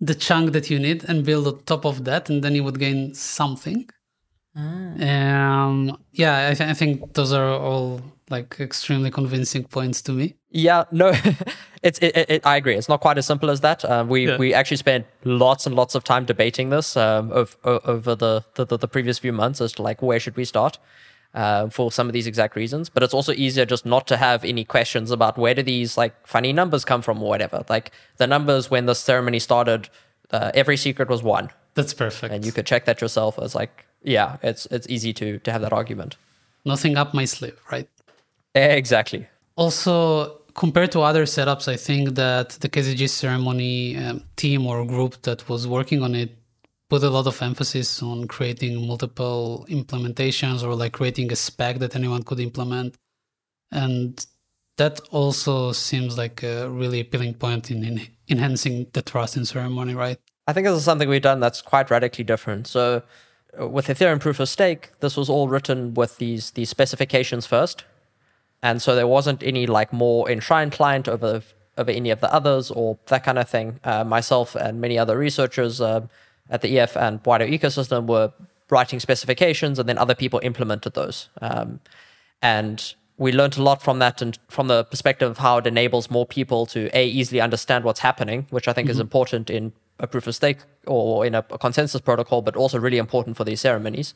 [0.00, 2.78] the chunk that you need and build on top of that, and then you would
[2.78, 3.88] gain something.
[4.56, 10.34] Um, yeah, I, th- I think those are all like extremely convincing points to me.
[10.50, 11.12] Yeah, no,
[11.82, 12.74] it's it, it, it- I agree.
[12.76, 13.84] It's not quite as simple as that.
[13.84, 14.38] Um, we Yeah.
[14.38, 18.44] we actually spent lots and lots of time debating this um, of, o- over the,
[18.54, 20.78] the the the previous few months as to like where should we start
[21.34, 22.88] uh, for some of these exact reasons.
[22.88, 26.14] But it's also easier just not to have any questions about where do these like
[26.26, 27.64] funny numbers come from or whatever.
[27.68, 29.88] Like the numbers when the ceremony started,
[30.32, 32.32] uh, every secret was one, That's perfect.
[32.34, 33.38] and you could check that yourself.
[33.38, 36.16] As like yeah, it's it's easy to to have that argument.
[36.64, 37.88] Nothing up my sleeve, right?
[38.54, 39.26] Exactly.
[39.56, 45.22] Also, compared to other setups, I think that the KZG ceremony um, team or group
[45.22, 46.30] that was working on it
[46.90, 51.94] put a lot of emphasis on creating multiple implementations or like creating a spec that
[51.94, 52.96] anyone could implement.
[53.70, 54.26] And
[54.76, 59.94] that also seems like a really appealing point in, in enhancing the trust in ceremony,
[59.94, 60.18] right?
[60.46, 62.66] I think this is something we've done that's quite radically different.
[62.66, 63.02] So,
[63.60, 67.84] uh, with Ethereum proof of stake, this was all written with these these specifications first,
[68.62, 71.42] and so there wasn't any like more enshrined client over
[71.78, 73.78] over any of the others or that kind of thing.
[73.84, 76.00] Uh, myself and many other researchers uh,
[76.50, 78.32] at the EF and wider ecosystem were
[78.68, 81.28] writing specifications, and then other people implemented those.
[81.40, 81.80] Um,
[82.42, 86.10] and we learned a lot from that and from the perspective of how it enables
[86.10, 90.06] more people to a easily understand what's happening which i think is important in a
[90.06, 93.60] proof of stake or in a, a consensus protocol but also really important for these
[93.60, 94.14] ceremonies.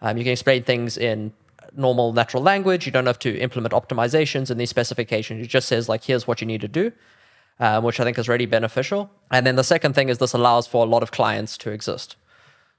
[0.00, 1.32] Um, you can explain things in
[1.76, 2.86] normal natural language.
[2.86, 5.44] You don't have to implement optimizations in these specifications.
[5.44, 6.92] It just says like here's what you need to do
[7.60, 10.66] um, which i think is really beneficial and then the second thing is this allows
[10.66, 12.16] for a lot of clients to exist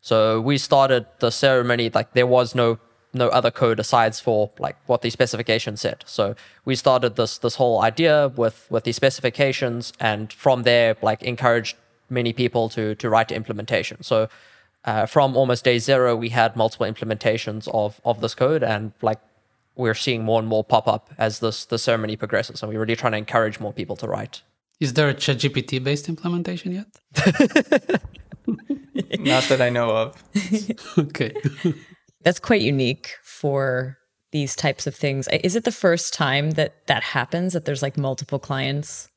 [0.01, 2.79] so we started the ceremony like there was no
[3.15, 6.03] no other code asides for like what the specification said.
[6.05, 6.35] So
[6.65, 11.77] we started this this whole idea with with these specifications, and from there like encouraged
[12.09, 14.03] many people to to write implementation.
[14.03, 14.27] So
[14.83, 19.19] uh, from almost day zero, we had multiple implementations of of this code, and like
[19.75, 22.95] we're seeing more and more pop up as this the ceremony progresses, and we're really
[22.95, 24.41] trying to encourage more people to write.
[24.79, 26.87] Is there a ChatGPT based implementation yet?
[29.19, 30.23] Not that I know of.
[30.97, 31.33] okay.
[32.23, 33.97] That's quite unique for
[34.31, 35.27] these types of things.
[35.43, 39.07] Is it the first time that that happens that there's like multiple clients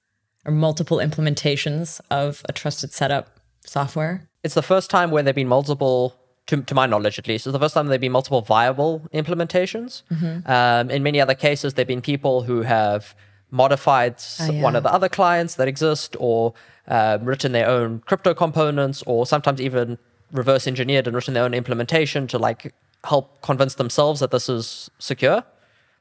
[0.44, 4.29] or multiple implementations of a trusted setup software?
[4.42, 6.14] it's the first time where there've been multiple
[6.47, 10.03] to, to my knowledge at least it's the first time there've been multiple viable implementations
[10.49, 13.14] um, in many other cases there've been people who have
[13.51, 14.63] modified Oh, yeah.
[14.63, 16.55] one of the other clients that exist or
[16.87, 19.99] uh, written their own crypto components or sometimes even
[20.33, 24.91] reverse engineered and written their own implementation to like help convince themselves that this is
[24.99, 25.43] secure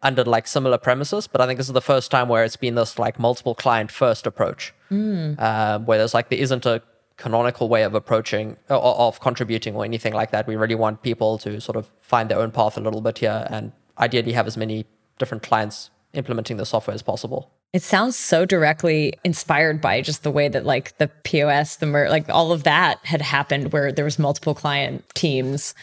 [0.03, 2.75] under like similar premises but i think this is the first time where it's been
[2.75, 6.81] this like multiple client first approach um, where there's like there isn't a
[7.17, 10.45] canonical way of approaching or of contributing or anything like that.
[10.47, 13.47] We really want people to sort of find their own path a little bit here
[13.49, 14.85] and ideally have as many
[15.17, 17.51] different clients implementing the software as possible.
[17.73, 22.09] It sounds so directly inspired by just the way that like the POS, the mer-
[22.09, 25.75] like all of that had happened where there was multiple client teams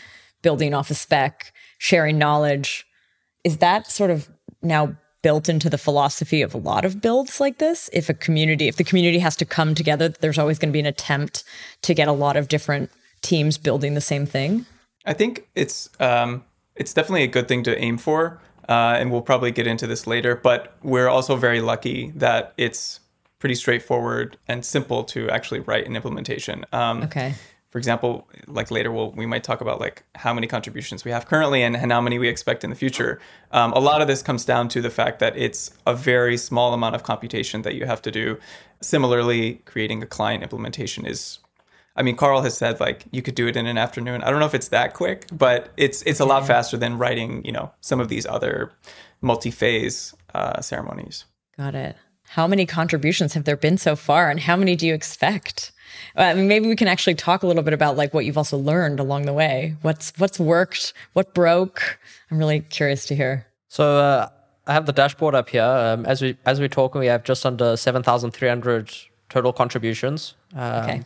[0.42, 2.86] building off a spec, sharing knowledge.
[3.44, 4.28] Is that sort of
[4.62, 7.90] now built into the philosophy of a lot of builds like this?
[7.92, 10.80] If a community, if the community has to come together, there's always going to be
[10.80, 11.44] an attempt
[11.82, 12.90] to get a lot of different
[13.22, 14.66] teams building the same thing.
[15.06, 16.44] I think it's um,
[16.76, 20.06] it's definitely a good thing to aim for, uh, and we'll probably get into this
[20.06, 20.34] later.
[20.34, 23.00] But we're also very lucky that it's
[23.38, 26.64] pretty straightforward and simple to actually write an implementation.
[26.72, 27.34] Um, Okay.
[27.70, 31.26] For example, like later we'll, we might talk about like how many contributions we have
[31.26, 33.20] currently and, and how many we expect in the future.
[33.50, 36.72] Um, a lot of this comes down to the fact that it's a very small
[36.72, 38.38] amount of computation that you have to do.
[38.80, 41.40] Similarly, creating a client implementation is
[41.96, 44.22] I mean, Carl has said like you could do it in an afternoon.
[44.22, 47.44] I don't know if it's that quick, but it's it's a lot faster than writing,
[47.44, 48.72] you know, some of these other
[49.20, 51.24] multi-phase uh, ceremonies.
[51.56, 51.96] Got it.
[52.28, 55.72] How many contributions have there been so far, and how many do you expect?
[56.16, 58.38] Uh, I mean, maybe we can actually talk a little bit about like what you've
[58.38, 59.76] also learned along the way.
[59.82, 61.98] What's what's worked, what broke.
[62.30, 63.46] I'm really curious to hear.
[63.68, 64.28] So uh,
[64.66, 65.62] I have the dashboard up here.
[65.62, 68.92] Um, as we as we talk, we have just under seven thousand three hundred
[69.28, 71.02] total contributions, um, Okay.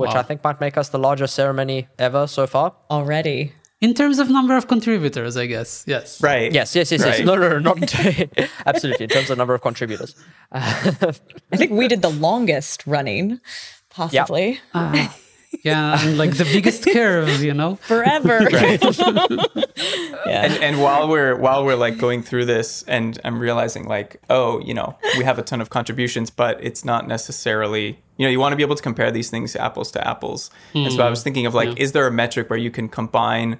[0.00, 2.74] Which I think might make us the largest ceremony ever so far.
[2.90, 5.84] Already, In terms of number of contributors, I guess.
[5.86, 6.20] Yes.
[6.22, 6.52] Right.
[6.52, 7.16] Yes, yes, yes, yes.
[7.18, 7.24] Right.
[7.24, 7.78] No, no, no, not
[8.66, 9.04] absolutely.
[9.04, 10.14] In terms of number of contributors,
[10.52, 13.40] I think we did the longest running,
[13.88, 14.60] possibly.
[14.74, 15.08] Yeah,
[15.64, 17.76] and like the biggest curve, you know.
[17.76, 18.48] Forever.
[20.26, 20.44] yeah.
[20.44, 24.60] and, and while we're while we're like going through this and i'm realizing like oh
[24.60, 28.38] you know we have a ton of contributions but it's not necessarily you know you
[28.38, 31.10] want to be able to compare these things apples to apples and so i hmm.
[31.10, 33.58] was thinking of like is there a metric where you can combine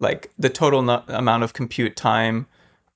[0.00, 2.46] like the total no- amount of compute time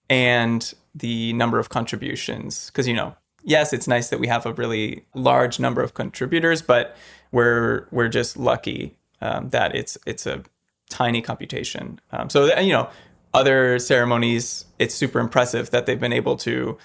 [0.09, 4.53] and the number of contributions because you know yes it's nice that we have a
[4.55, 6.97] really large number of contributors but
[7.33, 10.43] we're we're just lucky um, that it's it's a
[10.89, 12.89] tiny computation um, so you know
[13.33, 16.77] other ceremonies it's super impressive that they've been able to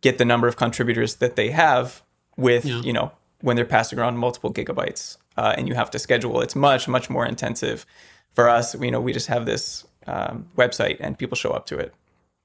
[0.00, 2.02] get the number of contributors that they have
[2.36, 2.80] with Yeah.
[2.82, 6.56] you know when they're passing around multiple gigabytes uh, and you have to schedule it's
[6.56, 7.86] much much more intensive
[8.32, 11.78] for us you know we just have this um, website and people show up to
[11.78, 11.94] it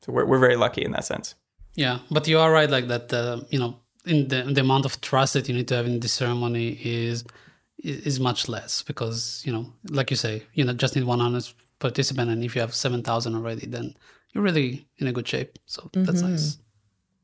[0.01, 1.35] so we're, we're very lucky in that sense
[1.75, 3.13] Yeah, but you are right, like that.
[3.13, 3.73] Uh, you know,
[4.09, 7.23] in the the amount of trust that you need to have in this ceremony is
[7.77, 11.53] is is much less because you know, like you say, you know, just need 100
[11.79, 13.95] participant, and if you have 7,000 already, then
[14.33, 15.57] you're really in a good shape.
[15.65, 16.57] So that's nice.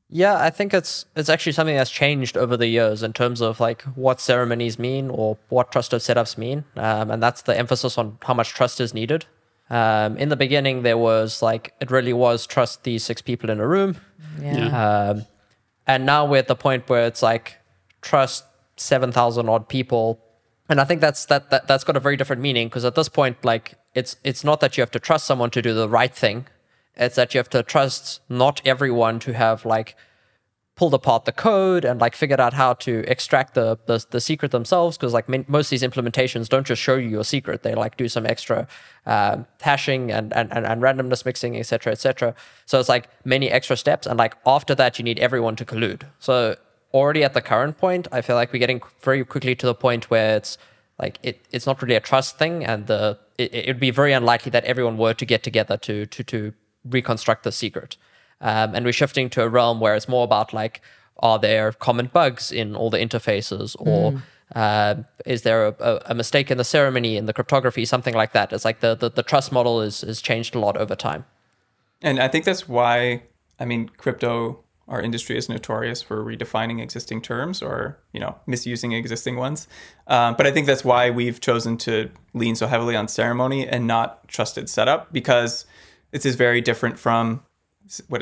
[0.10, 3.60] Yeah, I think it's it's actually something that's changed over the years in terms of
[3.60, 8.18] like what ceremonies mean or what trusted setups mean, um, and that's the emphasis on
[8.22, 9.26] how much trust is needed.
[9.72, 13.60] Um, in the beginning, there was like it really was trust these six people in
[13.60, 13.98] a room,
[14.40, 15.10] yeah.
[15.10, 15.26] um,
[15.88, 17.58] and now we're at the point where it's like
[18.02, 18.46] trust
[18.78, 20.20] seven thousand odd people,
[20.70, 23.10] and I think that's that, that that's got a very different meaning because at this
[23.10, 26.14] point, like it's it's not that you have to trust someone to do the right
[26.14, 26.48] thing,
[26.96, 29.96] it's that you have to trust not everyone to have like
[30.76, 34.52] pulled apart the code and like figured out how to extract the the, the secret
[34.52, 37.64] themselves because like min- most of these implementations don't just show you your secret.
[37.64, 38.68] They like do some extra
[39.06, 42.36] uh, hashing and, and and and randomness mixing etc etc
[42.66, 46.04] so it's like many extra steps and like after that you need everyone to collude.
[46.20, 46.56] So
[46.96, 50.10] already at the current point i feel like we're getting very quickly to the point
[50.10, 50.58] where it's
[50.98, 54.50] like it, it's not really a trust thing and the it, it'd be very unlikely
[54.50, 56.54] that everyone were to get together to to to
[56.86, 57.98] reconstruct the secret
[58.42, 60.82] um, and we're shifting to a realm where it's more about like
[61.20, 64.22] are there common bugs in all the interfaces or
[64.54, 64.96] uh,
[65.26, 68.54] is there a, a, a mistake in the ceremony in the cryptography something like that.
[68.54, 71.26] It's like the, the, the trust model is, is changed a lot over time.
[72.02, 73.24] And I think that's why,
[73.60, 78.92] I mean, crypto, our industry is notorious for redefining existing terms or, you know, misusing
[78.92, 79.68] existing ones.
[80.08, 83.88] Um, but I think that's why we've chosen to lean so heavily on ceremony and
[83.88, 85.66] not trusted setup because
[86.12, 87.42] this is very different from
[88.08, 88.22] what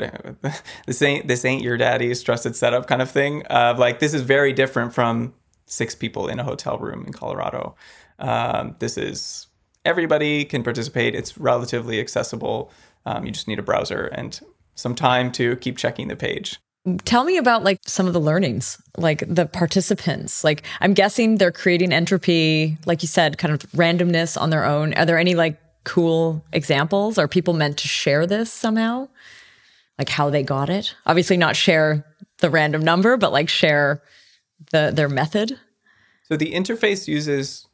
[0.86, 3.44] this ain't this ain't your daddy's trusted setup kind of thing.
[3.50, 5.34] Uh, like this is very different from
[5.66, 7.74] six people in a hotel room in Colorado.
[8.18, 9.48] Um, this is
[9.84, 11.14] everybody can participate.
[11.14, 12.70] It's relatively accessible.
[13.06, 14.38] Um, you just need a browser and
[14.74, 16.58] some time to keep checking the page.
[17.04, 20.44] Tell me about like some of the learnings, like the participants.
[20.44, 24.92] Like I'm guessing they're creating entropy, like you said, kind of randomness on their own.
[24.94, 27.16] Are there any like cool examples?
[27.16, 29.08] Are people meant to share this somehow?
[29.98, 30.94] Like how they got it?
[31.06, 32.04] Obviously not share
[32.38, 34.02] the random number, but like share
[34.70, 35.58] the their method.
[36.24, 37.68] So the interface uses,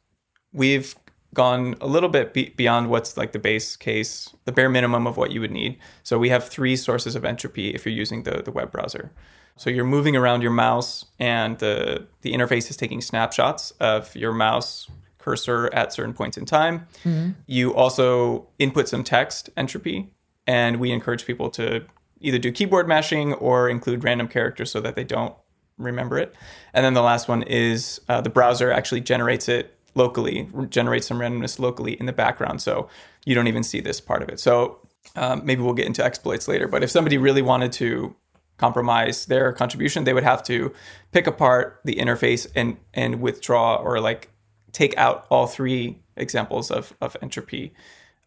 [0.51, 0.95] we've
[1.33, 5.15] gone a little bit be- beyond what's like the base case, the bare minimum of
[5.15, 5.77] what you would need.
[6.03, 9.11] So we have three sources of entropy if you're using the, the web browser.
[9.55, 14.33] So you're moving around your mouse and the, the interface is taking snapshots of your
[14.33, 16.87] mouse cursor at certain points in time.
[17.05, 17.31] Mm-hmm.
[17.47, 20.11] You also input some text entropy,
[20.47, 21.85] and we encourage people to
[22.21, 25.35] either do keyboard mashing or include random characters so that they don't
[25.77, 26.35] remember it.
[26.73, 31.19] And then the last one is uh, the browser actually generates it locally, generates some
[31.19, 32.61] randomness locally in the background.
[32.61, 32.87] So
[33.25, 34.39] you don't even see this part of it.
[34.39, 34.79] So
[35.15, 36.67] um, maybe we'll get into exploits later.
[36.67, 38.15] But if somebody really wanted to
[38.57, 40.73] compromise their contribution, they would have to
[41.11, 44.29] pick apart the interface and and withdraw or like
[44.71, 47.73] take out all three examples of, of entropy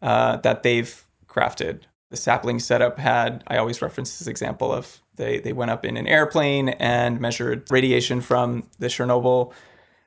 [0.01, 1.81] uh, that they've crafted.
[2.09, 5.97] The sapling setup had, I always reference this example of they, they went up in
[5.97, 9.53] an airplane and measured radiation from the Chernobyl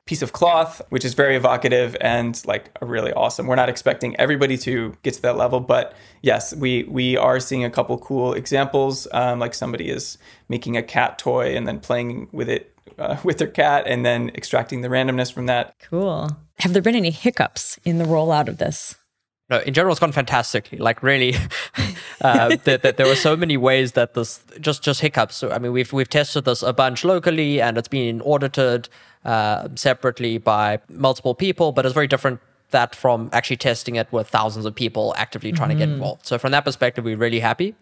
[0.09, 3.45] piece of cloth, which is very evocative and like really awesome.
[3.45, 7.63] We're not expecting everybody to get to that level, but yes, we we are seeing
[7.63, 9.07] a couple cool examples.
[9.11, 13.37] Um, like somebody is making a cat toy and then playing with it uh, with
[13.37, 15.75] their cat, and then extracting the randomness from that.
[15.79, 16.29] Cool.
[16.59, 18.95] Have there been any hiccups in the rollout of this?
[19.49, 21.33] No in general it's gone fantastically like really
[22.21, 25.35] uh, that, that there were so many ways that this just just hiccups.
[25.35, 28.89] So i mean we've we've tested this a bunch locally and it's been audited
[29.25, 32.39] uh, separately by multiple people but it's very different
[32.71, 36.25] that from actually testing it with thousands of people actively trying to get involved.
[36.25, 37.75] So from that perspective we're really happy.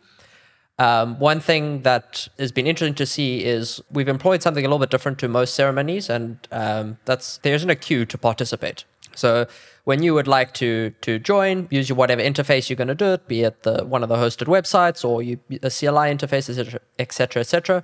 [0.80, 4.80] Um, one thing that has been interesting to see is we've employed something a little
[4.80, 8.86] bit different to most ceremonies, and um, that's there isn't a queue to participate.
[9.16, 9.48] So
[9.88, 13.14] when you would like to to join, use your whatever interface you're going to do
[13.14, 16.82] it, be it the one of the hosted websites or you, a CLI interface, etc.,
[17.00, 17.84] etc., etc.,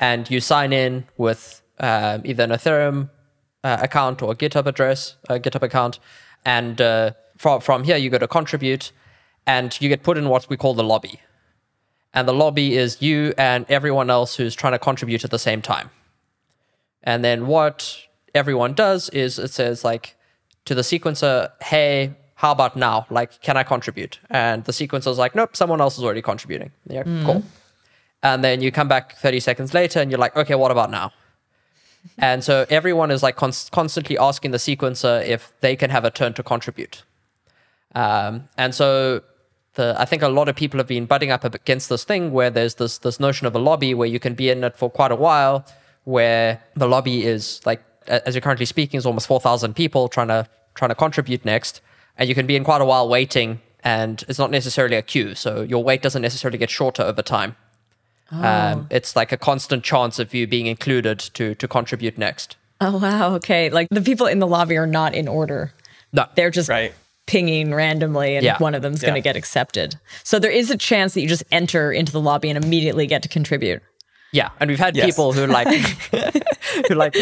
[0.00, 3.10] and you sign in with um, either an Ethereum
[3.62, 5.98] uh, account or a GitHub address, a GitHub account,
[6.46, 8.90] and uh, from from here you go to contribute,
[9.46, 11.20] and you get put in what we call the lobby,
[12.14, 15.60] and the lobby is you and everyone else who's trying to contribute at the same
[15.60, 15.90] time,
[17.02, 17.98] and then what
[18.34, 20.16] everyone does is it says like
[20.64, 23.06] to the sequencer, hey, how about now?
[23.10, 24.18] Like, can I contribute?
[24.30, 26.72] And the sequencer's like, nope, someone else is already contributing.
[26.86, 27.42] Yeah, cool.
[28.22, 31.12] And then you come back 30 seconds later and you're like, okay, what about now?
[32.18, 36.10] and so everyone is like const- constantly asking the sequencer if they can have a
[36.10, 37.02] turn to contribute.
[37.94, 39.22] Um, and so
[39.74, 42.50] the, I think a lot of people have been butting up against this thing where
[42.50, 45.12] there's this this notion of a lobby where you can be in it for quite
[45.12, 45.64] a while,
[46.04, 50.28] where the lobby is like as you're currently speaking is almost four thousand people trying
[50.28, 51.80] to trying to contribute next,
[52.18, 55.34] and you can be in quite a while waiting, and it's not necessarily a queue,
[55.34, 57.56] so your wait doesn't necessarily get shorter over time.
[58.30, 62.56] Um, it's like a constant chance of you being included to to contribute next.
[62.80, 63.70] Oh wow, okay.
[63.70, 65.72] Like the people in the lobby are not in order.
[66.12, 66.92] No, They're just Right.
[67.26, 68.58] pinging randomly and Yeah.
[68.58, 69.96] one of them's going to get accepted.
[70.24, 73.22] So there is a chance that you just enter into the lobby and immediately get
[73.22, 73.82] to contribute.
[74.34, 75.06] Yeah, and we've had Yes.
[75.06, 75.68] people who like,
[76.88, 77.16] who like,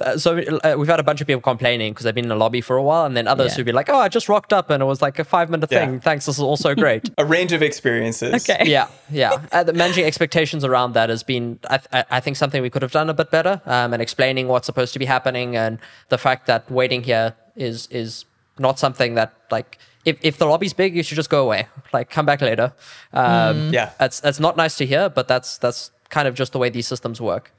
[0.00, 2.36] uh, so uh, we've had a bunch of people complaining because they've been in the
[2.44, 3.56] lobby for a while, and then others Yeah.
[3.56, 5.70] who'd be like, "Oh, I just rocked up and it was like a five minute
[5.72, 5.80] Yeah.
[5.86, 6.00] thing.
[6.00, 8.34] Thanks, this is also great." A range of experiences.
[8.48, 8.64] Okay.
[8.76, 9.40] yeah, yeah.
[9.52, 12.68] Uh, the managing expectations around that has been, I, th- I- I think, something we
[12.70, 15.78] could have done a bit better, um, and explaining what's supposed to be happening, and
[16.10, 18.26] the fact that waiting here is is
[18.58, 19.78] not something that like.
[20.06, 21.68] If, if the lobby's big, you should just go away.
[21.92, 22.72] Like, come back later.
[23.12, 23.90] Um, Yeah.
[23.98, 26.86] that's that's not nice to hear, but that's that's kind of just the way these
[26.86, 27.52] systems work.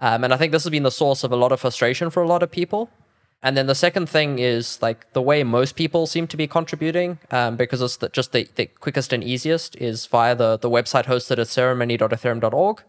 [0.00, 2.22] Um, and I think this has been the source of a lot of frustration for
[2.22, 2.90] a lot of people.
[3.42, 7.18] And then the second thing is like the way most people seem to be contributing,
[7.30, 11.04] um, because it's the, just the, the quickest and easiest, is via the, the website
[11.04, 12.82] hosted at ceremony.ethereum.org.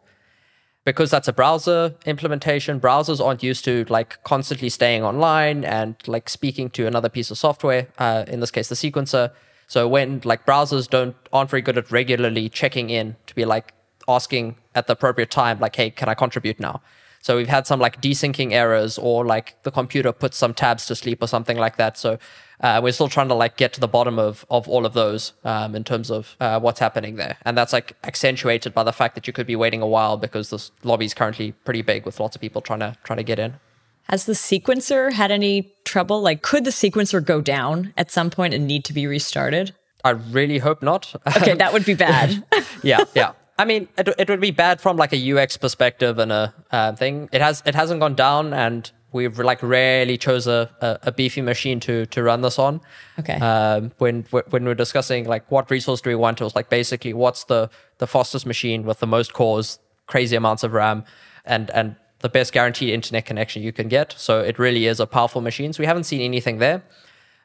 [0.84, 6.30] Because that's a browser implementation, browsers aren't used to like constantly staying online and like
[6.30, 9.32] speaking to another piece of software, uh, in this case, the sequencer.
[9.68, 13.74] So when like browsers don't aren't very good at regularly checking in to be like
[14.08, 16.82] asking at the appropriate time, like, hey, can I contribute now?
[17.22, 20.96] So we've had some like desyncing errors or like the computer puts some tabs to
[20.96, 21.98] sleep or something like that.
[21.98, 22.20] So
[22.62, 25.34] uh, we're still trying to like get to the bottom of, of all of those
[25.44, 27.38] um, in terms of uh, what's happening there.
[27.44, 30.52] And that's like accentuated by the fact that you could be waiting a while because
[30.52, 33.40] this lobby is currently pretty big with lots of people trying to trying to get
[33.40, 33.56] in.
[34.04, 36.22] Has the sequencer had any trouble?
[36.22, 39.76] Like, could the sequencer go down at some point and need to be restarted?
[40.06, 41.14] I really hope not.
[41.36, 42.42] Okay, that would be bad.
[42.84, 43.34] yeah, yeah.
[43.60, 46.94] I mean, it, it would be bad from like a UX perspective and a uh,
[46.94, 47.30] thing.
[47.32, 51.42] It has it hasn't gone down, and we've like rarely chose a, a, a beefy
[51.42, 52.82] machine to to run this on.
[53.20, 53.34] Okay.
[53.34, 56.70] Um, when when we we're discussing like what resource do we want, it was like
[56.70, 61.04] basically what's the the fastest machine with the most cores, crazy amounts of RAM,
[61.46, 64.14] and and the best guaranteed internet connection you can get.
[64.18, 65.74] So it really is a powerful machine.
[65.74, 66.84] So we haven't seen anything there.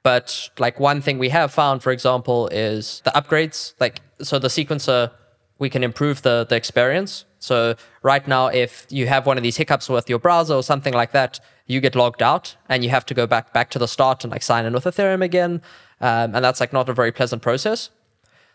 [0.02, 3.74] But like one thing we have found, for example, is the upgrades.
[3.78, 5.10] Like so, the sequencer
[5.62, 7.24] we can improve the the experience.
[7.38, 7.56] So
[8.02, 11.12] right now, if you have one of these hiccups with your browser or something like
[11.18, 14.24] that, you get logged out and you have to go back back to the start
[14.24, 15.52] and like sign in with Ethereum again,
[16.08, 17.90] um, and that's like not a very pleasant process.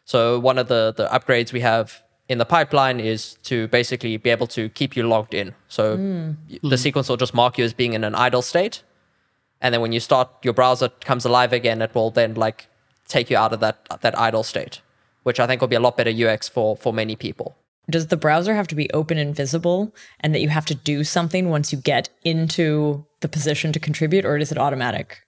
[0.05, 1.88] So one of the the upgrades we have
[2.30, 5.53] in the pipeline is to basically be able to keep you logged in.
[5.68, 5.84] So
[6.51, 8.84] y- the sequence will just mark you as being in an idle state,
[9.62, 12.60] and then when you start your browser comes alive again, it will then like
[13.08, 14.82] take you out of that that idle state,
[15.28, 17.57] which I think will be a lot better UX for for many people.
[17.89, 21.03] Does the browser have to be open and visible and that you have to do
[21.03, 25.25] something once you get into the position to contribute, or is it automatic?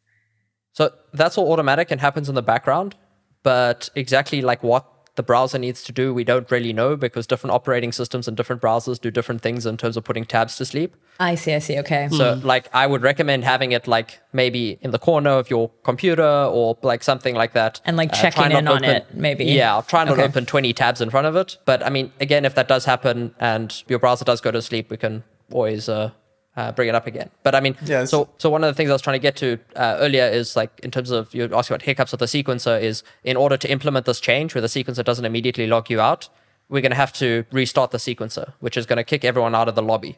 [0.71, 2.95] So that's all automatic and happens in the background.
[3.43, 4.85] But exactly like what
[5.19, 8.61] the browser needs to do, we don't really know because different operating systems and different
[8.61, 10.95] browsers do different things in terms of putting tabs to sleep.
[11.19, 11.77] I see, I see.
[11.79, 12.07] Okay.
[12.09, 16.23] So like I would recommend having it like maybe in the corner of your computer
[16.57, 17.81] or like something like that.
[17.83, 19.43] And, like, Uh, checking in to on it, maybe.
[19.43, 20.29] Yeah, I'll try not to Okay.
[20.29, 21.57] open 20 tabs in front of it.
[21.65, 24.89] But I mean, again, if that does happen and your browser does go to sleep,
[24.89, 26.11] we can always uh,
[26.57, 27.29] uh, bring it up again.
[27.43, 28.09] But I mean, Yes.
[28.11, 30.55] so so one of the things I was trying to get to uh, earlier is
[30.55, 33.71] like in terms of you asking about hiccups with the sequencer is in order to
[33.71, 36.29] implement this change where the sequencer doesn't immediately log you out,
[36.69, 39.67] we're going to have to restart the sequencer, which is going to kick everyone out
[39.67, 40.17] of the lobby.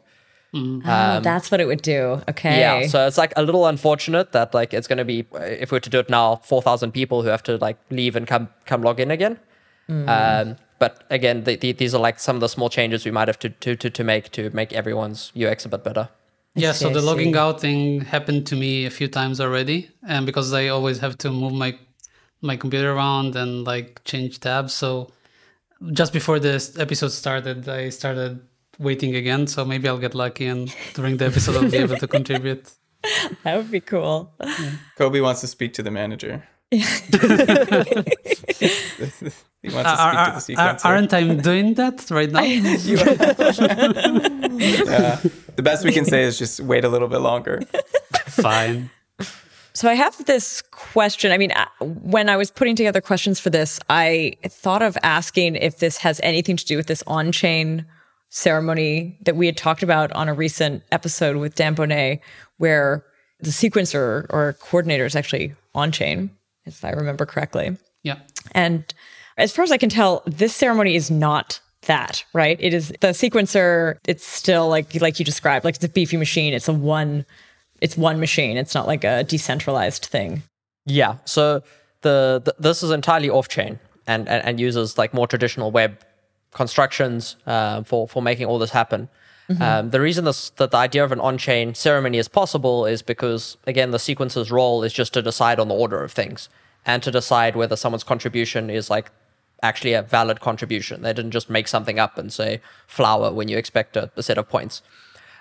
[0.54, 2.20] oh, that's what it would do.
[2.28, 2.58] Okay.
[2.60, 5.76] Yeah, so it's like a little unfortunate that like it's going to be if we
[5.76, 8.48] were to do it now, four thousand people who have to like leave and come
[8.66, 9.38] come log in again.
[9.88, 13.28] Um, but again, the, the, these are like some of the small changes we might
[13.28, 16.08] have to to to, to make to make everyone's UX a bit better.
[16.54, 20.52] Yeah, so the logging out thing happened to me a few times already, and because
[20.52, 21.78] I always have to move my
[22.42, 25.10] my computer around and like change tabs, so
[25.92, 28.40] just before this episode started, I started
[28.78, 29.46] waiting again.
[29.46, 32.70] So maybe I'll get lucky, and during the episode, I'll be able to contribute.
[33.42, 34.32] That would be cool.
[34.96, 36.44] Kobi wants to speak to the manager.
[39.62, 40.40] He wants to speak Are, to are, the are,
[40.74, 40.84] sequencer.
[40.84, 42.42] aren't I doing that right now?
[44.62, 45.20] Yeah.
[45.56, 47.62] The best we can say is just wait a little bit longer.
[48.26, 48.90] Fine.
[49.74, 51.32] So I have this question.
[51.32, 55.56] I mean, uh, when I was putting together questions for this, I thought of asking
[55.56, 57.86] if this has anything to do with this on-chain
[58.28, 62.20] ceremony that we had talked about on a recent episode with Dan Boneh,
[62.58, 63.04] where
[63.40, 66.30] the sequencer or coordinator is actually on-chain,
[66.64, 67.76] if I remember correctly.
[68.02, 68.18] Yeah.
[68.52, 68.92] And
[69.36, 72.56] as far as I can tell, this ceremony is not that, right?
[72.60, 76.54] It is the sequencer, it's still like like you described, like it's a beefy machine.
[76.54, 77.26] It's a one
[77.80, 78.56] it's one machine.
[78.56, 80.42] It's not like a decentralized thing.
[80.86, 81.16] Yeah.
[81.24, 81.62] So
[82.02, 85.98] the, the this is entirely off chain and, and and uses like more traditional web
[86.52, 89.08] constructions uh, for for making all this happen.
[89.60, 93.58] Um, the reason this, that the idea of an on-chain ceremony is possible is because
[93.66, 96.48] again the sequencer's role is just to decide on the order of things
[96.86, 99.10] and to decide whether someone's contribution is like
[99.62, 101.02] actually a valid contribution.
[101.02, 104.38] They didn't just make something up and say flower when you expect a, a set
[104.38, 104.82] of points.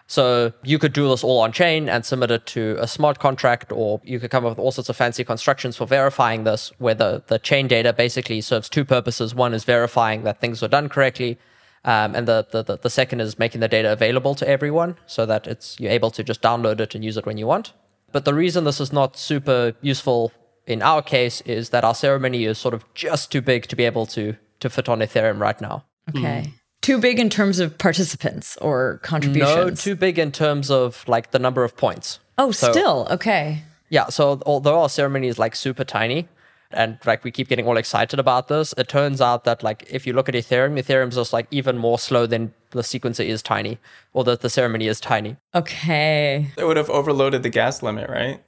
[0.07, 3.71] So you could do this all on chain and submit it to a smart contract,
[3.71, 6.93] or you could come up with all sorts of fancy constructions for verifying this, where
[6.93, 9.33] the, the chain data basically serves two purposes.
[9.33, 11.39] One is verifying that things are done correctly,
[11.85, 15.25] um, and the, the, the, the second is making the data available to everyone so
[15.25, 17.73] that it's you're able to just download it and use it when you want.
[18.11, 20.31] But the reason this is not super useful
[20.67, 23.83] in our case is that our ceremony is sort of just too big to be
[23.85, 25.85] able to to fit on Ethereum right now.
[26.15, 26.53] Okay.
[26.81, 29.55] Too big in terms of participants or contributions.
[29.55, 32.19] No, too big in terms of like the number of points.
[32.37, 33.07] oh, So- still.
[33.09, 33.63] Okay.
[33.89, 36.29] Yeah, so although our ceremony is like super tiny,
[36.73, 40.05] and like we keep getting all excited about this, it turns out that like if
[40.07, 43.77] you look at Ethereum, Ethereum's just like even more slow than the sequencer is tiny,
[44.13, 45.37] or that the ceremony is tiny.
[45.53, 46.51] Okay.
[46.57, 48.41] It would have overloaded the gas limit, right?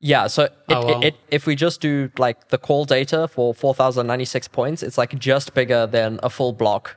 [0.00, 1.00] Yeah, so it, Oh, wow.
[1.00, 5.16] it, it, if we just do like the call data for 4,096 points, it's like
[5.18, 6.96] just bigger than a full block.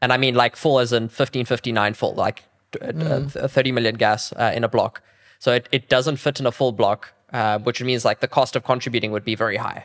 [0.00, 2.44] And I mean like full as in 1559 full, like
[2.80, 5.02] uh, uh, 30 million gas uh, in a block.
[5.38, 8.56] So it, it doesn't fit in a full block, uh, which means like the cost
[8.56, 9.84] of contributing would be very high.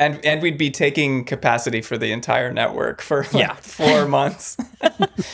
[0.00, 3.54] And and we'd be taking capacity for the entire network for like Yeah.
[3.60, 4.56] four months,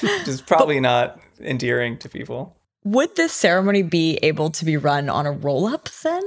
[0.02, 2.56] which is probably not endearing to people.
[2.84, 6.22] Would this ceremony be able to be run on a roll up then?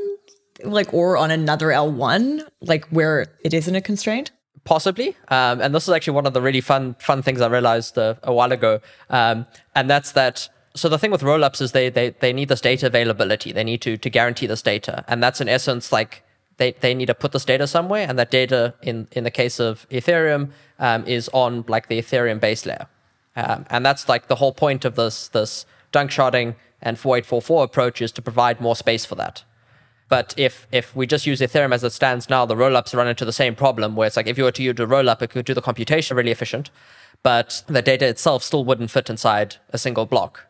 [0.63, 4.31] Like, or on another L1, like where it isn't a constraint?
[4.65, 7.97] possibly um, and this is actually one of the really fun fun things i realized
[7.97, 8.79] uh, a while ago
[9.09, 12.61] um, and that's that so the thing with rollups is they, they they need this
[12.61, 16.23] data availability they need to to guarantee this data and that's in essence like
[16.59, 19.59] they, they need to put this data somewhere and that data in in the case
[19.59, 22.85] of ethereum um, is on like the ethereum base layer
[23.35, 28.11] um, and that's like the whole point of this this danksharding and 4844 approach is
[28.11, 29.43] to provide more space for that
[30.09, 33.25] but if if we just use Ethereum as it stands now, the rollups run into
[33.25, 35.45] the same problem where it's like if you were to use a rollup, it could
[35.45, 36.71] do the computation really efficient,
[37.21, 40.47] but the data itself still wouldn't fit inside a single block.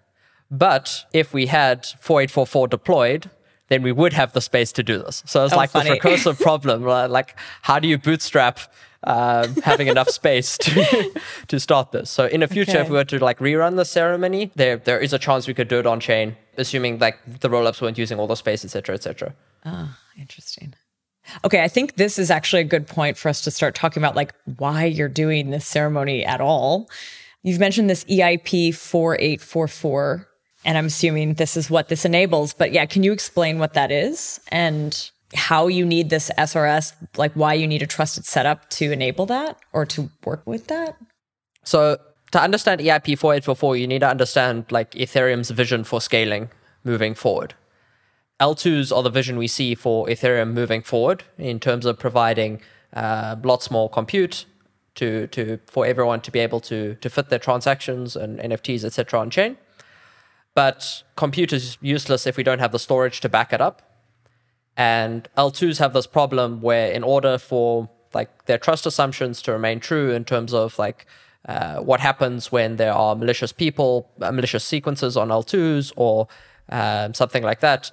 [0.49, 3.29] But if we had 4844 deployed,
[3.69, 5.23] then we would have the space to do this.
[5.25, 5.89] So it's Oh, like funny.
[5.91, 6.83] this recursive problem.
[6.83, 8.59] Like, how do you bootstrap
[9.03, 11.11] um, having enough space to
[11.47, 12.09] to start this?
[12.09, 15.13] So in the future, if we were to like rerun the ceremony, there there is
[15.13, 18.27] a chance we could do it on chain, assuming like the rollups weren't using all
[18.27, 19.33] the space, etc., etc.
[20.17, 20.73] Interesting.
[21.45, 24.15] Okay, I think this is actually a good point for us to start talking about
[24.15, 26.89] like why you're doing this ceremony at all.
[27.43, 30.27] You've mentioned this EIP 4844,
[30.65, 32.53] and I'm assuming this is what this enables.
[32.53, 37.33] But yeah, can you explain what that is and how you need this SRS, like
[37.33, 40.97] why you need a trusted setup to enable that or to work with that?
[41.63, 41.97] So
[42.31, 46.49] to understand EIP 4844, you need to understand like Ethereum's vision for scaling
[46.83, 47.53] moving forward.
[48.39, 52.61] L2s are the vision we see for Ethereum moving forward in terms of providing
[52.93, 54.45] uh, lots more compute
[54.95, 59.19] to, to for everyone to be able to, to fit their transactions and NFTs, etc.
[59.19, 59.57] on chain.
[60.59, 63.81] But computers useless if we don't have the storage to back it up.
[64.75, 69.79] And L2s have this problem where, in order for like their trust assumptions to remain
[69.79, 71.05] true in terms of like
[71.47, 76.27] uh, what happens when there are malicious people, uh, malicious sequences on L2s, or
[76.67, 77.89] um, something like that,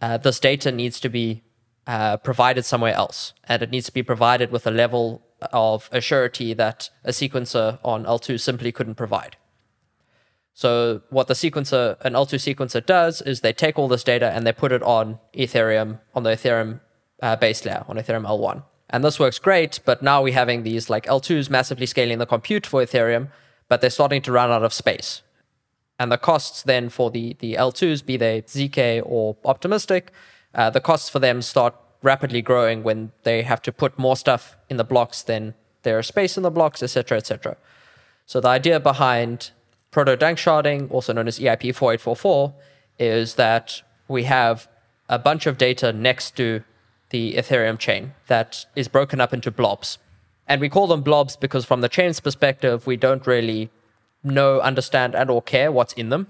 [0.00, 1.42] uh, this data needs to be
[1.86, 6.56] uh, provided somewhere else, and it needs to be provided with a level of assurity
[6.56, 9.36] that a sequencer on L2 simply couldn't provide.
[10.56, 14.46] So what the sequencer, an L2 sequencer does is they take all this data and
[14.46, 16.80] they put it on Ethereum, on the Ethereum
[17.22, 18.62] uh, base layer, on Ethereum L1.
[18.88, 22.64] And this works great, but now we're having these like L2s massively scaling the compute
[22.64, 23.28] for Ethereum,
[23.68, 25.20] but they're starting to run out of space.
[25.98, 30.10] And the costs then for the, the L2s, be they ZK or Optimistic,
[30.54, 34.56] uh, the costs for them start rapidly growing when they have to put more stuff
[34.70, 35.52] in the blocks than
[35.82, 37.58] there is space in the blocks, etc., etc.
[38.24, 39.50] So the idea behind
[39.96, 42.52] proto danksharding, also known as EIP 4844,
[42.98, 44.68] is that we have
[45.08, 46.62] a bunch of data next to
[47.08, 49.96] the Ethereum chain that is broken up into blobs.
[50.46, 53.70] And we call them blobs because from the chain's perspective, we don't really
[54.22, 56.26] know, understand, and or care what's in them.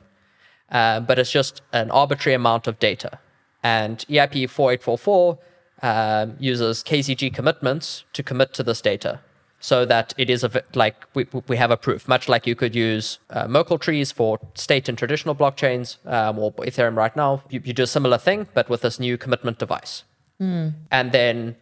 [0.71, 3.19] Uh, but it's just an arbitrary amount of data.
[3.65, 5.39] And EIP 4844
[5.83, 9.19] um, uses KZG commitments to commit to this data
[9.67, 12.73] so that it is a, like we, we have a proof, much like you could
[12.73, 17.43] use uh, Merkle trees for state and traditional blockchains um, or Ethereum right now.
[17.51, 20.05] You, you, do a similar thing, but with this new commitment device.
[20.41, 20.75] Mm.
[20.93, 21.57] And then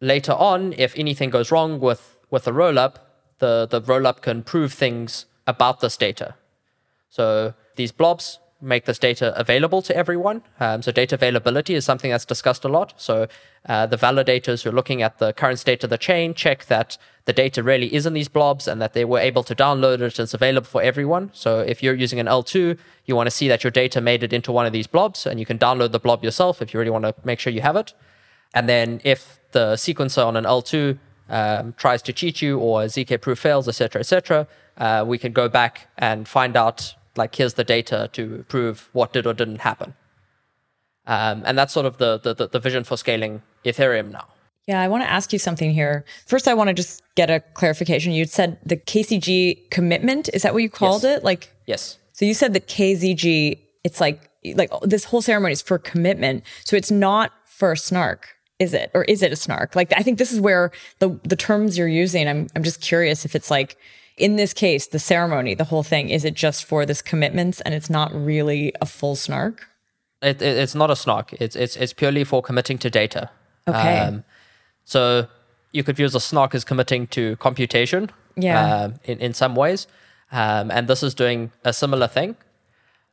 [0.00, 2.96] later on, if anything goes wrong with, with a rollup,
[3.38, 6.34] the, the rollup can prove things about this data.
[7.08, 10.42] So these blobs make this data available to everyone.
[10.60, 12.94] Um, so data availability is something that's discussed a lot.
[12.96, 13.28] So
[13.66, 16.96] uh, the validators who are looking at the current state of the chain check that
[17.26, 20.18] the data really is in these blobs and that they were able to download it
[20.18, 21.30] and it's available for everyone.
[21.32, 24.32] So if you're using an L2, you want to see that your data made it
[24.32, 26.90] into one of these blobs and you can download the blob yourself if you really
[26.90, 27.94] want to make sure you have it.
[28.52, 30.98] And then if the sequencer on an L2
[31.28, 34.46] um, tries to cheat you or ZK proof fails, etc., etc.,
[34.76, 39.12] uh, we can go back and find out like here's the data to prove what
[39.12, 39.94] did or didn't happen.
[41.06, 44.26] Um, and that's sort of the, the, the vision for scaling Ethereum now.
[44.66, 46.04] Yeah, I want to ask you something here.
[46.26, 48.12] First, I want to just get a clarification.
[48.12, 50.30] You said the KZG commitment.
[50.32, 51.18] Is that what you called yes.
[51.18, 51.24] it?
[51.24, 51.98] Like, yes.
[52.12, 53.58] So you said the KZG.
[53.84, 56.44] It's like like this whole ceremony is for commitment.
[56.64, 58.90] So it's not for a snark, is it?
[58.94, 59.76] Or is it a snark?
[59.76, 62.26] Like, I think this is where the the terms you're using.
[62.26, 63.76] I'm I'm just curious if it's like
[64.16, 67.74] in this case, the ceremony, the whole thing, is it just for this commitments and
[67.74, 69.68] it's not really a full snark?
[70.22, 71.32] It, it, it's not a snark.
[71.34, 73.30] It's, it's, it's purely for committing to data.
[73.66, 73.98] Okay.
[73.98, 74.24] Um,
[74.84, 75.26] so
[75.72, 78.76] you could use a snark as committing to computation yeah.
[78.76, 79.86] Um, in, in some ways.
[80.32, 82.36] Um, and this is doing a similar thing.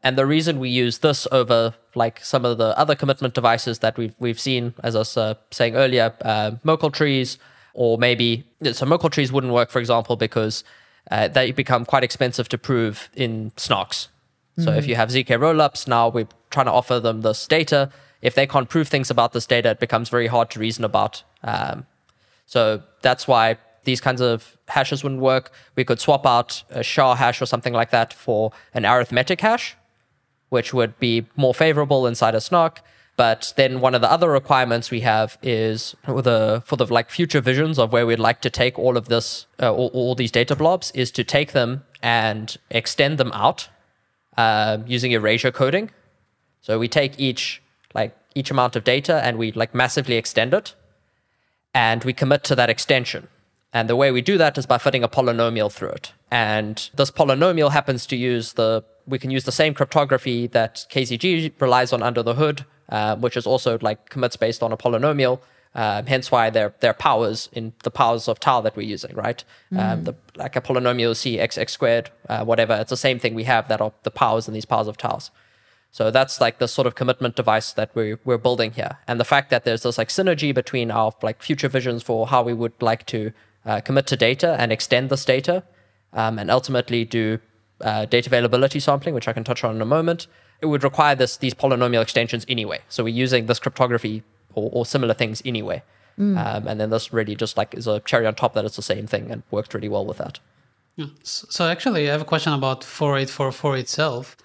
[0.03, 3.97] And the reason we use this over like some of the other commitment devices that
[3.97, 7.37] we've we've seen, as I was uh, saying earlier, uh, Merkle trees,
[7.73, 10.63] or maybe so Merkle trees wouldn't work, for example, because
[11.09, 14.07] uh, they become quite expensive to prove in snarks.
[14.57, 14.79] So mm-hmm.
[14.79, 17.89] if you have ZK rollups, now we're trying to offer them this data.
[18.21, 21.23] If they can't prove things about this data, it becomes very hard to reason about.
[21.43, 21.85] Um,
[22.45, 25.51] so that's why these kinds of hashes wouldn't work.
[25.75, 29.75] We could swap out a SHA hash or something like that for an arithmetic hash,
[30.49, 32.81] which would be more favorable inside a snark.
[33.21, 37.39] But then one of the other requirements we have is the for the like future
[37.39, 40.55] visions of where we'd like to take all of this, uh, all, all, these data
[40.55, 43.69] blobs, is to take them and extend them out
[44.37, 45.91] uh, using erasure coding.
[46.61, 47.61] So we take each
[47.93, 50.73] like each amount of data and we like massively extend it,
[51.75, 53.27] and we commit to that extension.
[53.71, 56.11] And the way we do that is by fitting a polynomial through it.
[56.31, 61.53] And this polynomial happens to use the we can use the same cryptography that KZG
[61.61, 65.39] relies on under the hood uh, which is also like commits based on a polynomial.
[65.73, 69.41] Um, hence why their their powers in the powers of tau that we're using, right?
[69.71, 69.91] Um, mm.
[69.93, 72.75] Um, the, like a polynomial c x x squared, uh, whatever.
[72.81, 75.31] It's the same thing we have that are the powers in these powers of taus.
[75.89, 79.25] So that's like the sort of commitment device that we're we're building here, and the
[79.25, 82.73] fact that there's this like synergy between our like future visions for how we would
[82.81, 83.31] like to
[83.65, 85.63] uh, commit to data and extend this data,
[86.11, 87.39] um, and ultimately do
[87.79, 90.27] uh, data availability sampling, which I can touch on in a moment,
[90.61, 92.79] it would require this these polynomial extensions anyway.
[92.89, 95.83] So we're using this cryptography or, or similar things anyway.
[96.19, 96.37] Mm.
[96.37, 98.81] Um, and then this really just like is a cherry on top that it's the
[98.81, 100.39] same thing and worked really well with that.
[100.95, 101.07] Yeah.
[101.23, 104.37] So actually, I have a question about 4844 itself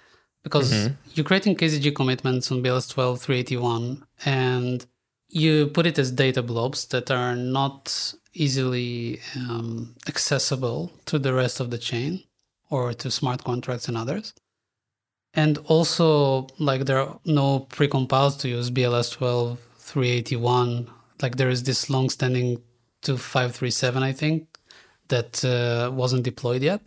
[0.43, 0.93] because mm-hmm.
[1.13, 4.85] you're creating KZG commitments on BLS 12 381 and
[5.29, 11.59] you put it as data blobs that are not easily um, accessible to the rest
[11.59, 12.23] of the chain
[12.69, 14.33] or to smart contracts and others
[15.33, 20.89] and also like there are no precompiles to use BLS 12 381
[21.21, 22.61] like there is this long-standing
[23.01, 24.47] 2537 I think
[25.07, 26.81] that uh, wasn't deployed yet.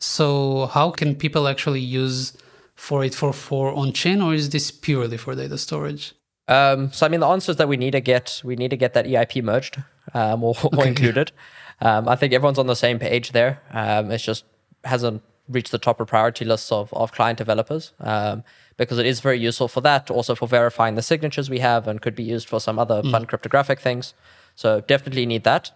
[0.00, 2.36] So how can people actually use
[2.74, 6.14] 4844 on chain or is this purely for data storage?
[6.48, 8.76] Um, so I mean the answer is that we need to get we need to
[8.76, 9.82] get that EIP merged
[10.14, 11.32] um, or, or included.
[11.80, 13.60] Um, I think everyone's on the same page there.
[13.70, 14.44] Um, it's just
[14.84, 18.42] hasn't reach the top of priority lists of, of client developers um,
[18.76, 22.02] because it is very useful for that, also for verifying the signatures we have and
[22.02, 24.14] could be used for some other fun cryptographic things.
[24.54, 25.70] So definitely need that.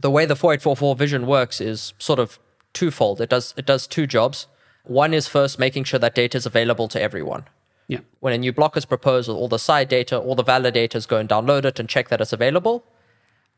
[0.00, 2.38] The way the 4844 vision works is sort of
[2.72, 3.20] twofold.
[3.20, 4.46] It does it does two jobs.
[4.84, 7.44] One is first making sure that data is available to everyone.
[7.88, 8.00] Yeah.
[8.20, 11.16] When a new block is proposed with all the side data, all the validators go
[11.18, 12.84] and download it and check that it's available.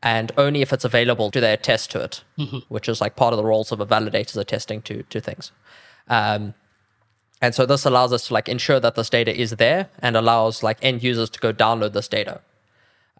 [0.01, 2.23] And only if it's available do they attest to it,
[2.69, 5.51] which is like part of the roles of a validator is attesting to to things.
[6.07, 6.53] Um,
[7.41, 10.63] and so this allows us to like ensure that this data is there and allows
[10.63, 12.41] like end users to go download this data.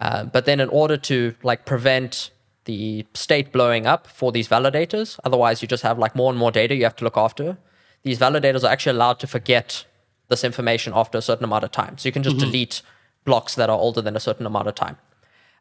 [0.02, 2.32] Um, but then in order to like prevent
[2.66, 6.52] the state blowing up for these validators, otherwise you just have like more and more
[6.52, 7.58] data you have to look after.
[8.04, 9.86] These validators are actually allowed to forget
[10.30, 11.98] this information after a certain amount of time.
[11.98, 12.82] So you can just delete
[13.26, 14.98] blocks that are older than a certain amount of time.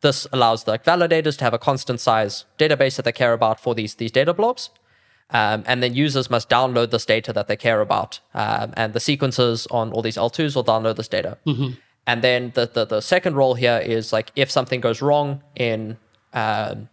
[0.01, 3.75] This allows the validators to have a constant size database that they care about for
[3.75, 4.71] these these data blobs.
[5.31, 8.21] Um, and then users must download this data that they care about.
[8.33, 11.37] Um, and the sequences on all these L2s will download this data.
[12.07, 15.99] And then the, the, the second role here is like if something goes wrong in
[16.33, 16.89] um,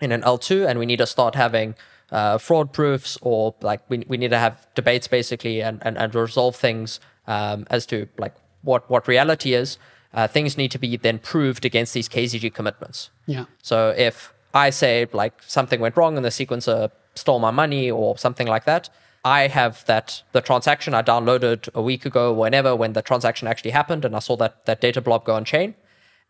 [0.00, 1.74] in an L2 and we need to start having
[2.10, 6.14] uh, fraud proofs or like we, we need to have debates basically and, and, and
[6.14, 9.78] resolve things um, as to like what, what reality is,
[10.14, 13.10] uh, things need to be then proved against these KZG commitments.
[13.26, 13.44] Yeah.
[13.62, 18.16] So if I say like something went wrong and the sequencer stole my money or
[18.16, 18.88] something like that,
[19.24, 23.70] I have that the transaction I downloaded a week ago, whenever when the transaction actually
[23.70, 25.74] happened, and I saw that that data blob go on chain,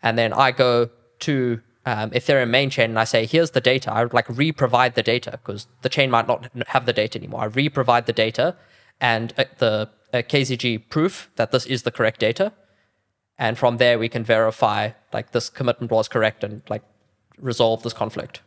[0.02, 3.92] and then I go to um, Ethereum main chain and I say, here's the data.
[3.92, 7.42] I would like re-provide the data because the chain might not have the data anymore.
[7.42, 8.56] I re-provide the data
[9.00, 12.52] and uh, the uh, KZG proof that this is the correct data,
[13.38, 16.82] and from there we can verify like this commitment was correct and like
[17.38, 18.40] resolve this conflict.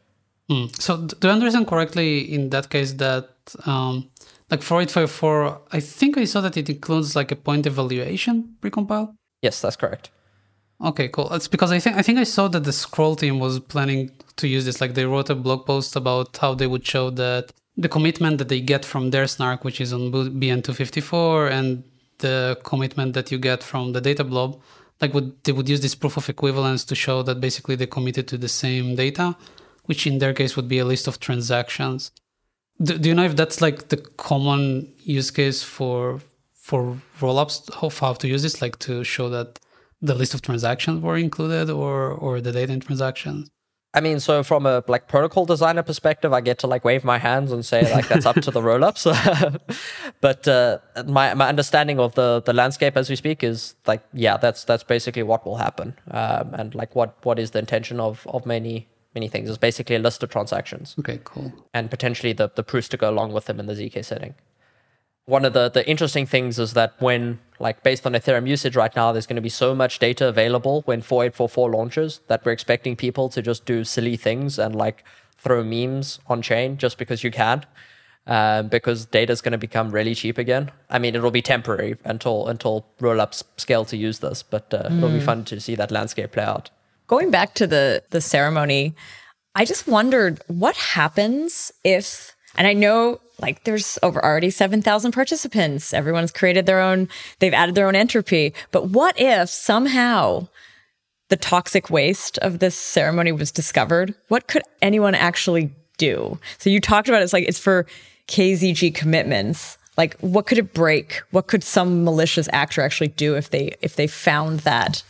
[0.50, 0.66] Hmm.
[0.80, 3.30] So do I understand correctly in that case that
[3.66, 4.10] um,
[4.50, 9.14] like 4844, I think I saw that it includes like a point evaluation precompile?
[9.42, 10.10] Yes, that's correct.
[10.84, 11.34] Okay, cool.
[11.34, 14.48] It's because I think I think I saw that the scroll team was planning to
[14.48, 14.80] use this.
[14.80, 18.50] Like they wrote a blog post about how they would show that the commitment that
[18.50, 21.84] they get from their snark, which is on BN254, and
[22.20, 24.62] the commitment that you get from the data blob,
[25.02, 28.28] like would they would use this proof of equivalence to show that basically they committed
[28.30, 29.36] to the same data,
[29.86, 32.12] which in their case would be a list of transactions.
[32.82, 36.22] Do, do you know if that's like the common use case for
[36.54, 39.60] for rollups of how to use this, like to show that
[40.02, 43.50] the list of transactions were included or or the data in transactions?
[43.94, 47.18] I mean, so from a like protocol designer perspective, I get to like wave my
[47.18, 49.04] hands and say like that's up to the rollups.
[50.22, 54.38] but uh, my my understanding of the the landscape as we speak is like yeah,
[54.38, 55.96] that's that's basically what will happen.
[56.12, 59.96] Um, and like what what is the intention of of many many things is basically
[59.96, 61.52] a list of transactions Okay, cool.
[61.74, 64.36] and potentially the the proofs to go along with them in the zk setting.
[65.28, 68.96] One of the the interesting things is that when like based on Ethereum usage right
[68.96, 72.96] now, there's going to be so much data available when 4844 launches that we're expecting
[72.96, 75.04] people to just do silly things and like
[75.38, 77.66] throw memes on chain just because you can.
[78.26, 80.70] Um, because data is going to become really cheap again.
[80.90, 85.10] I mean, it'll be temporary until until rollups scale to use this, but uh, it'll
[85.10, 86.70] be fun to see that landscape play out.
[87.08, 88.96] Going back to the the ceremony,
[89.56, 95.94] I just wondered what happens if and I know like there's over already 7,000 participants.
[95.94, 97.08] Everyone's created their own,
[97.40, 98.54] they've added their own entropy.
[98.72, 100.48] But what if somehow
[101.30, 104.16] the toxic waste of this ceremony was discovered?
[104.30, 106.40] What could anyone actually do?
[106.58, 107.86] So you talked about it's like it's for
[108.28, 109.78] KZG commitments.
[109.98, 111.22] Like what could it break?
[111.32, 115.04] What could some malicious actor actually do if they if they found that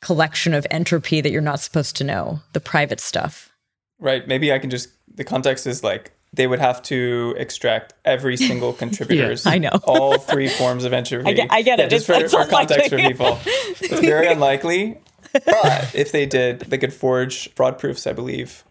[0.00, 3.50] collection of entropy that you're not supposed to know, the private stuff?
[3.98, 4.26] Right.
[4.26, 8.72] Maybe I can just the context is like they would have to extract every single
[8.82, 9.70] contributor's I know.
[9.84, 11.28] all three forms of entropy.
[11.28, 11.90] I get- I get Yeah, it.
[11.90, 13.38] just It's- for, it's for context for people.
[13.46, 14.98] It's very unlikely.
[15.32, 18.62] But if they did, they could forge fraud proofs, I believe,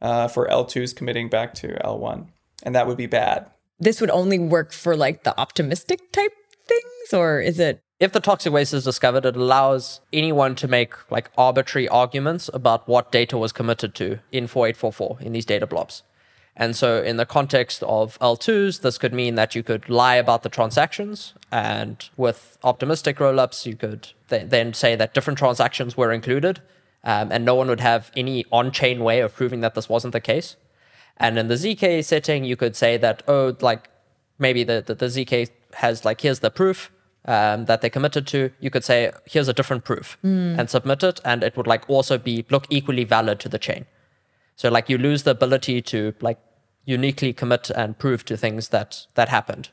[0.00, 2.26] uh, for L2s committing back to L1.
[2.62, 3.46] And that would be bad.
[3.80, 6.32] This would only work for like the optimistic type
[6.66, 10.92] things, or is it if the toxic waste is discovered, it allows anyone to make
[11.10, 16.02] like arbitrary arguments about what data was committed to in 4844 in these data blobs.
[16.58, 20.42] And so, in the context of L2s, this could mean that you could lie about
[20.42, 21.34] the transactions.
[21.52, 26.62] And with optimistic rollups, you could th- then say that different transactions were included.
[27.04, 30.12] Um, and no one would have any on chain way of proving that this wasn't
[30.12, 30.56] the case.
[31.18, 33.88] And in the ZK setting, you could say that, oh, like
[34.38, 36.90] maybe the, the, the ZK has like, here's the proof
[37.26, 38.50] um, that they committed to.
[38.60, 40.18] You could say, here's a different proof
[40.58, 41.20] and submit it.
[41.24, 43.86] And it would like also be look equally valid to the chain.
[44.56, 46.38] So like you lose the ability to like
[46.86, 49.68] uniquely commit and prove to things that that happened.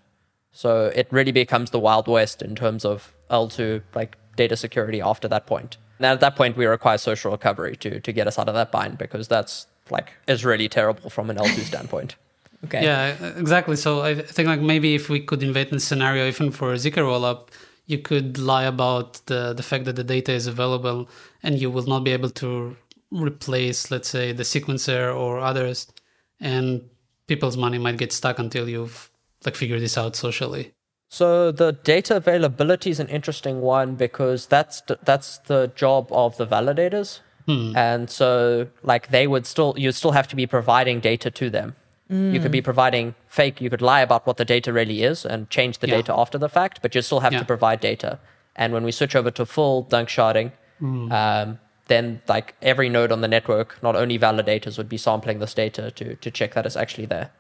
[0.51, 5.27] So it really becomes the wild west in terms of L2 like data security after
[5.29, 5.77] that point.
[5.99, 8.71] And at that point, we require social recovery to to get us out of that
[8.71, 12.15] bind because that's like is really terrible from an L2 standpoint.
[12.65, 12.81] Okay.
[12.81, 13.07] Yeah,
[13.37, 13.75] exactly.
[13.75, 16.93] So I think like maybe if we could invent a scenario even for a Zk
[16.93, 17.49] rollup,
[17.87, 21.09] you could lie about the the fact that the data is available
[21.43, 22.77] and you will not be able to
[23.11, 25.91] replace, let's say, the sequencer or others,
[26.39, 26.89] and
[27.27, 29.11] people's money might get stuck until you've
[29.45, 30.73] like figured this out socially.
[31.09, 36.37] So the data availability is an interesting one because that's the, that's the job of
[36.37, 37.75] the validators, hmm.
[37.75, 41.75] and so like they would still you still have to be providing data to them.
[42.09, 42.63] You could be mm.
[42.63, 43.59] providing fake.
[43.59, 45.95] You could lie about what the data really is and change the Yeah.
[45.95, 47.39] data after the fact, but you still have Yeah.
[47.39, 48.19] to provide data.
[48.55, 51.11] And when we switch over to full danksharding, hmm.
[51.11, 55.53] um, then like every node on the network, not only validators would be sampling this
[55.53, 57.31] data to to check that it's actually there.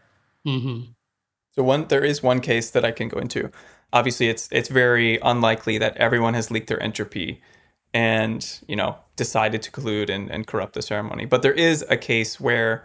[1.51, 3.51] So one there is one case that I can go into.
[3.91, 7.41] Obviously, it's it's very unlikely that everyone has leaked their entropy
[7.93, 11.25] and you know decided to collude and, and corrupt the ceremony.
[11.25, 12.83] But there is a case where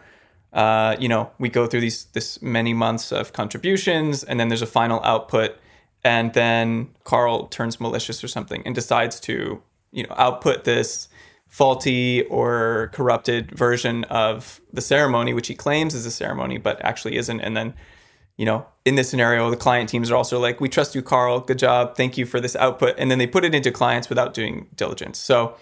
[0.53, 4.63] uh, you know we go through these this many months of contributions and then there's
[4.63, 5.57] a final output
[6.05, 11.09] and then Carl turns malicious or something and decides to you know output this
[11.49, 17.17] faulty or corrupted version of the ceremony which he claims is a ceremony but actually
[17.17, 17.75] isn't and then
[18.39, 21.41] you know, in this scenario, the client teams are also like, we trust you, Carl.
[21.41, 21.97] Good job.
[21.97, 22.95] Thank you for this output.
[22.97, 25.19] And then they put it into clients without doing diligence.
[25.19, 25.57] So,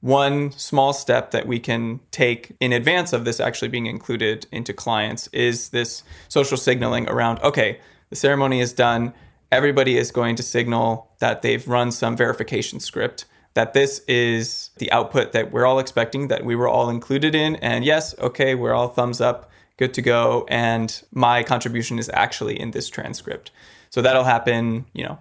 [0.00, 4.74] one small step that we can take in advance of this actually being included into
[4.74, 7.80] clients is this social signaling around, okay,
[8.10, 9.14] the ceremony is done.
[9.50, 13.24] Everybody is going to signal that they've run some verification script,
[13.54, 17.56] that this is the output that we're all expecting, that we were all included in.
[17.56, 22.58] And yes, okay, we're all thumbs up good to go and my contribution is actually
[22.58, 23.50] in this transcript.
[23.90, 25.18] So that'll happen you know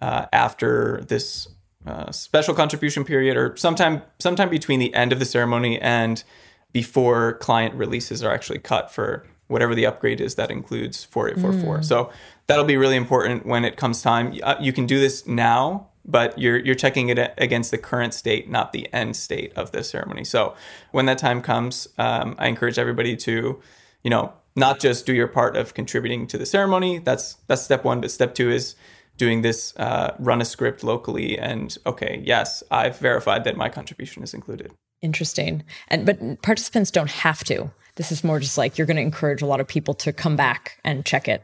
[0.00, 1.48] uh, after this
[1.86, 6.24] uh, special contribution period or sometime sometime between the end of the ceremony and
[6.72, 12.10] before client releases are actually cut for whatever the upgrade is that includes 4844 so
[12.48, 14.34] that'll be really important when it comes time.
[14.42, 18.48] Uh, you can do this now but you're you're checking it against the current state,
[18.48, 20.24] not the end state of the ceremony.
[20.24, 20.54] So
[20.92, 23.60] when that time comes, um, I encourage everybody to,
[24.02, 26.98] you know, not just do your part of contributing to the ceremony.
[26.98, 28.00] That's that's step one.
[28.00, 28.76] But step two is
[29.16, 34.22] doing this uh, run a script locally and okay, yes, I've verified that my contribution
[34.22, 34.72] is included.
[35.02, 35.64] Interesting.
[35.88, 37.70] And but participants don't have to.
[37.96, 40.36] This is more just like you're going to encourage a lot of people to come
[40.36, 41.42] back and check it.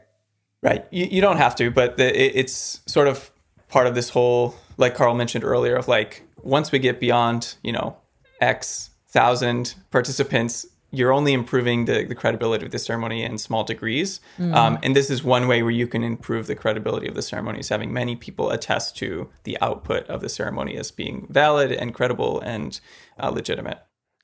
[0.61, 0.85] Right.
[0.91, 3.32] You, you don't have to, but the, it, it's sort of
[3.73, 7.71] part of this whole, like Carl mentioned earlier, of like once we get beyond, you
[7.71, 7.97] know,
[8.39, 14.21] X thousand participants, you're only improving the, the credibility of the ceremony in small degrees.
[14.39, 17.59] Um, and this is one way where you can improve the credibility of the ceremony
[17.59, 21.95] is having many people attest to the output of the ceremony as being valid and
[21.95, 22.79] credible and
[23.19, 23.79] uh, legitimate.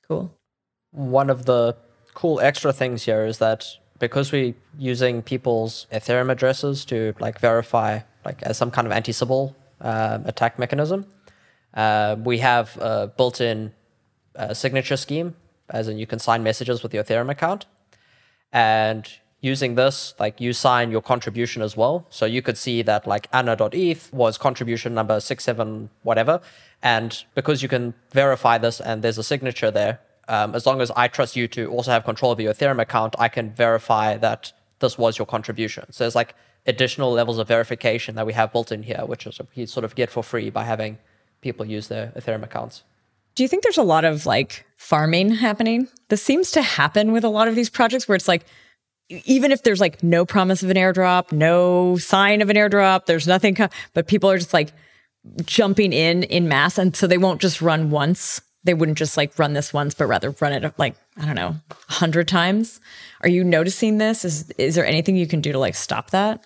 [0.07, 0.31] Cool.
[0.91, 1.75] one of the
[2.13, 3.65] cool extra things here is that
[3.99, 9.55] because we're using people's Ethereum addresses to like verify like as some kind of anti-Sybil
[9.81, 11.05] um, attack mechanism,
[11.73, 13.71] uh, we have a built-in
[14.35, 15.35] uh, signature scheme,
[15.69, 17.65] as in you can sign messages with your Ethereum account,
[18.51, 19.07] and
[19.41, 22.05] using this, like you sign your contribution as well.
[22.09, 26.41] So you could see that like Anna.eth was contribution number six, seven, whatever.
[26.83, 30.91] And because you can verify this and there's a signature there, um, as long as
[30.91, 34.51] I trust you to also have control of your Ethereum account, I can verify that
[34.79, 35.85] this was your contribution.
[35.91, 36.35] So it's like
[36.69, 39.95] additional levels of verification that we have built in here, which is you sort of
[39.95, 40.97] get for free by having
[41.41, 42.83] people use their Ethereum accounts.
[43.35, 45.87] Do you think there's a lot of like farming happening?
[46.09, 48.45] This seems to happen with a lot of these projects where it's like,
[49.09, 53.27] even if there's like no promise of an airdrop, no sign of an airdrop, there's
[53.27, 54.71] nothing, co- but people are just like
[55.45, 56.77] jumping in in mass.
[56.77, 58.41] And so they won't just run once.
[58.65, 61.55] They wouldn't just like run this once, but rather run it like, I don't know,
[61.89, 62.81] a hundred times.
[63.21, 64.25] Are you noticing this?
[64.25, 66.43] Is, is there anything you can do to like stop that?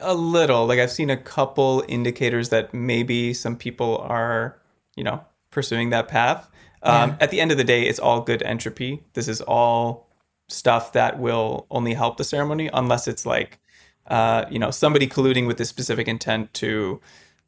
[0.00, 0.66] A little.
[0.66, 4.58] Like I've seen a couple indicators that maybe some people are,
[4.96, 6.50] you know, pursuing that path.
[6.82, 9.02] Um, At the end of the day, it's all good entropy.
[9.14, 10.08] This is all
[10.48, 13.60] stuff that will only help the ceremony, unless it's like,
[14.08, 17.00] uh, you know, somebody colluding with this specific intent to,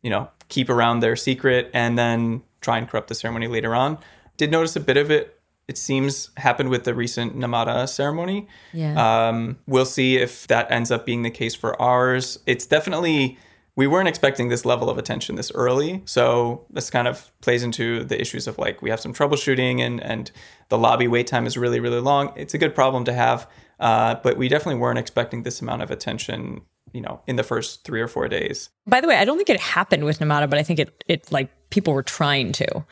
[0.03, 3.99] you know, keep around their secret and then try and corrupt the ceremony later on.
[4.37, 5.39] Did notice a bit of it.
[5.67, 8.49] It seems happened with the recent Namada ceremony.
[8.73, 9.29] Yeah.
[9.29, 12.39] Um, we'll see if that ends up being the case for ours.
[12.47, 13.39] It's definitely
[13.77, 16.03] we weren't expecting this level of attention this early.
[16.05, 20.03] So this kind of plays into the issues of like we have some troubleshooting and
[20.03, 20.31] and
[20.69, 22.33] the lobby wait time is really really long.
[22.37, 23.49] It's a good problem to have,
[23.81, 26.63] uh, but we definitely weren't expecting this amount of attention.
[26.93, 28.71] You know, in the first three or four days.
[28.87, 31.33] By the way, I don't think it happened with Namada, but I think it it
[31.33, 32.85] like people were trying to,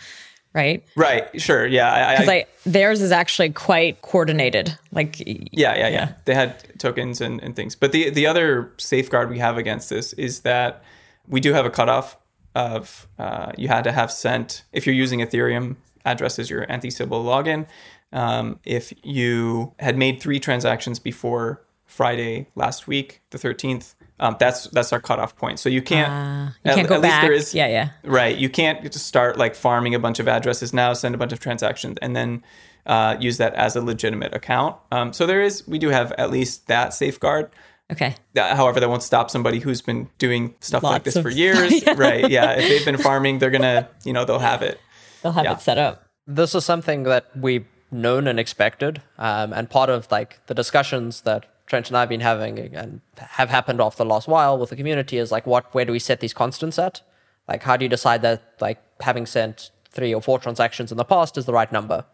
[0.55, 0.85] right?
[0.97, 1.41] Right.
[1.41, 1.67] Sure.
[1.67, 2.13] Yeah.
[2.13, 4.77] Because I, I, theirs is actually quite coordinated.
[4.93, 6.13] Like yeah, yeah, yeah.
[6.25, 7.75] They had tokens and, and things.
[7.75, 10.83] But the the other safeguard we have against this is that
[11.27, 12.17] we do have a cutoff
[12.55, 17.25] of uh, you had to have sent if you're using Ethereum address as your anti-Sybil
[17.25, 17.67] login.
[18.13, 24.69] Um, if you had made three transactions before Friday last week, the 13th, um, that's
[24.69, 25.59] that's our cutoff point.
[25.59, 26.11] So you can't.
[26.11, 27.23] Uh, you can't at, go at back.
[27.23, 27.89] Least there is, yeah, yeah.
[28.05, 28.39] Right.
[28.39, 31.41] You can't just start like farming a bunch of addresses now, send a bunch of
[31.41, 32.45] transactions, and then
[32.87, 34.77] uh, use that as a legitimate account.
[34.93, 35.67] Um, so there is.
[35.67, 37.51] We do have at least that safeguard.
[37.91, 38.15] Okay.
[38.37, 41.83] However, that won't stop somebody who's been doing stuff Lots like this of, for years.
[41.87, 41.95] yeah.
[41.97, 42.31] Right.
[42.31, 42.53] Yeah.
[42.53, 44.81] If they've been farming, they're gonna, you know, they'll have it.
[45.23, 45.55] They'll have yeah.
[45.55, 46.07] it set up.
[46.29, 51.23] This is something that we've known and expected, um, and part of like the discussions
[51.23, 54.69] that Trent and I have been having and have happened off the last while with
[54.69, 57.01] the community is like, what, where do we set these constants at?
[57.49, 61.05] Like, how do you decide that like having sent three or four transactions in the
[61.07, 62.05] past is the right number?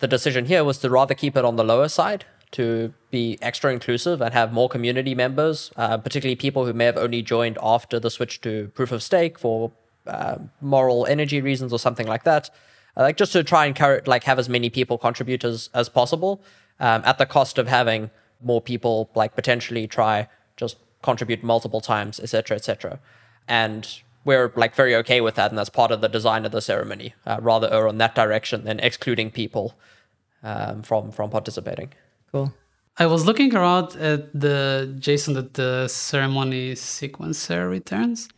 [0.00, 3.72] The decision here was to rather keep it on the lower side to be extra
[3.72, 7.98] inclusive and have more community members, uh, particularly people who may have only joined after
[7.98, 9.72] the switch to proof of stake for
[10.06, 12.50] uh, moral energy reasons or something like that.
[12.94, 15.88] Uh, like just to try and carry, like have as many people contribute as, as
[15.88, 16.42] possible
[16.78, 18.10] um, at the cost of having
[18.44, 23.00] more people like potentially try just contribute multiple times, etc., etc.
[23.48, 23.88] And
[24.24, 27.14] we're like very okay with that, and that's part of the design of the ceremony.
[27.26, 29.74] Uh, rather err on that direction than excluding people
[30.42, 31.92] um, from from participating.
[32.30, 32.52] Cool.
[32.98, 38.28] I was looking around at the JSON that the ceremony sequencer returns,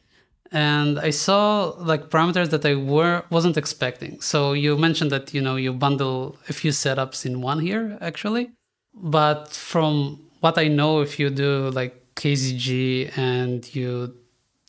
[0.53, 4.21] and I saw like parameters that I were wasn't expecting.
[4.21, 8.53] So you mentioned that you know you bundle a few setups in one here actually,
[8.95, 14.15] but from what I know, if you do like KZG and you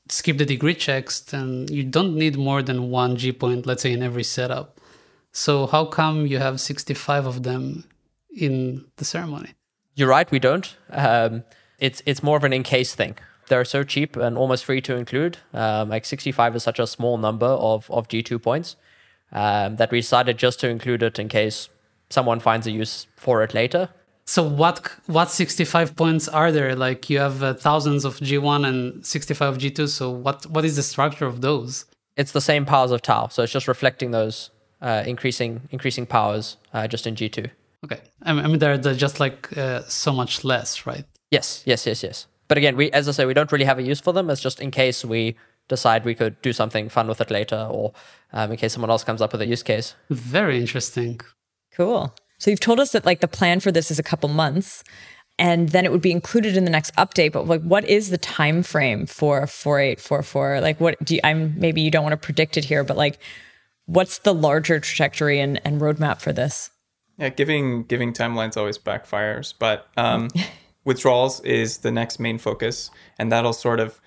[0.10, 3.92] skip the degree checks, then you don't need more than one G point, let's say,
[3.92, 4.80] in every setup.
[5.32, 7.84] So how come you have 65 of them
[8.36, 9.54] in the ceremony?
[9.96, 10.76] You're right, we don't.
[10.90, 11.44] Um,
[11.80, 13.18] it's it's more of an in case thing.
[13.48, 15.38] They're so cheap and almost free to include.
[15.54, 18.76] Um, like 65 is such a small number of, of G2 points
[19.32, 21.70] um, that we decided just to include it in case
[22.10, 23.90] someone finds a use for it later.
[24.28, 26.76] So what what 65 points are there?
[26.76, 29.88] Like you have uh, thousands of G1 and 65 G2.
[29.88, 31.86] So what what is the structure of those?
[32.18, 33.28] It's the same powers of tau.
[33.28, 34.50] So it's just reflecting those
[34.82, 37.50] uh, increasing increasing powers uh, just in G2.
[37.84, 38.00] Okay.
[38.24, 41.06] I mean they're, they're just like uh, so much less, right?
[41.30, 42.28] Yes, yes, yes, yes.
[42.48, 44.30] But again, we as I say, we don't really have a use for them.
[44.30, 45.36] It's just in case we
[45.68, 47.94] decide we could do something fun with it later, or
[48.34, 49.96] um, in case someone else comes up with a use case.
[50.10, 51.20] Very interesting.
[51.74, 52.14] Cool.
[52.38, 54.84] So you've told us that like the plan for this is a couple months
[55.38, 58.18] and then it would be included in the next update but like what is the
[58.18, 62.58] time frame for 4844 like what do you i'm maybe you don't want to predict
[62.58, 63.20] it here but like
[63.86, 66.72] what's the larger trajectory and, and roadmap for this?
[67.18, 70.30] Yeah giving giving timelines always backfires but um,
[70.86, 74.00] withdrawals is the next main focus and that'll sort of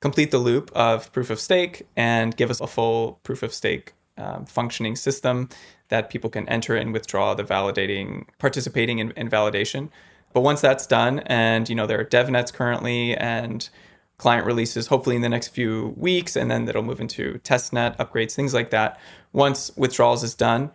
[0.00, 3.92] complete the loop of proof of stake and give us a full proof of stake
[4.16, 5.48] um, functioning system
[5.90, 9.90] that people can enter and withdraw the validating, participating in, in validation.
[10.32, 13.68] But once that's done, and you know there are DevNets currently and
[14.16, 18.34] client releases hopefully in the next few weeks, and then that'll move into testnet upgrades,
[18.34, 18.98] things like that.
[19.32, 20.70] Once withdrawals is done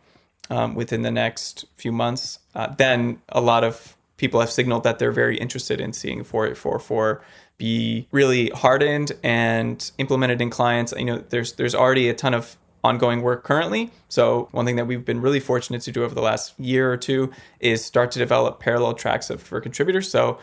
[0.50, 5.00] um, within the next few months, uh, then a lot of people have signaled that
[5.00, 7.22] they're very interested in seeing 4844
[7.58, 10.94] be really hardened and implemented in clients.
[10.98, 13.92] You know, there's there's already a ton of ongoing work currently.
[14.10, 16.98] So, one thing that we've been really fortunate to do over the last year or
[16.98, 20.10] two is start to develop parallel tracks of, for contributors.
[20.10, 20.38] So,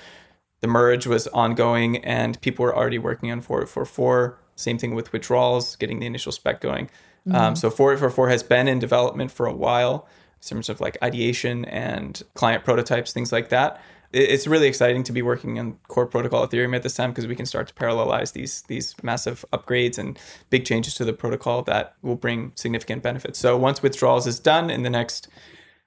[0.61, 4.39] the merge was ongoing and people were already working on 4844.
[4.57, 6.91] Same thing with withdrawals, getting the initial spec going.
[7.27, 7.37] Um, mm-hmm.
[7.37, 10.09] Um, so, 4844 has been in development for a while
[10.43, 13.81] in terms of like ideation and client prototypes, things like that
[14.13, 17.35] it's really exciting to be working on core protocol Ethereum at this time because we
[17.35, 20.19] can start to parallelize these these massive upgrades and
[20.51, 23.39] big changes to the protocol that will bring significant benefits.
[23.39, 25.29] So once withdrawals is done in the next,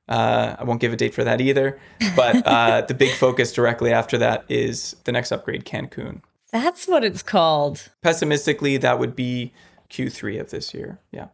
[0.09, 1.79] uh, I won't give a date for that either,
[2.15, 6.21] but uh, the big focus directly after that is the next upgrade, Cancun.
[6.51, 7.89] That's what it's called.
[8.01, 9.51] Pessimistically, that would be
[9.89, 10.99] Q3 of this year.
[11.11, 11.27] Yeah.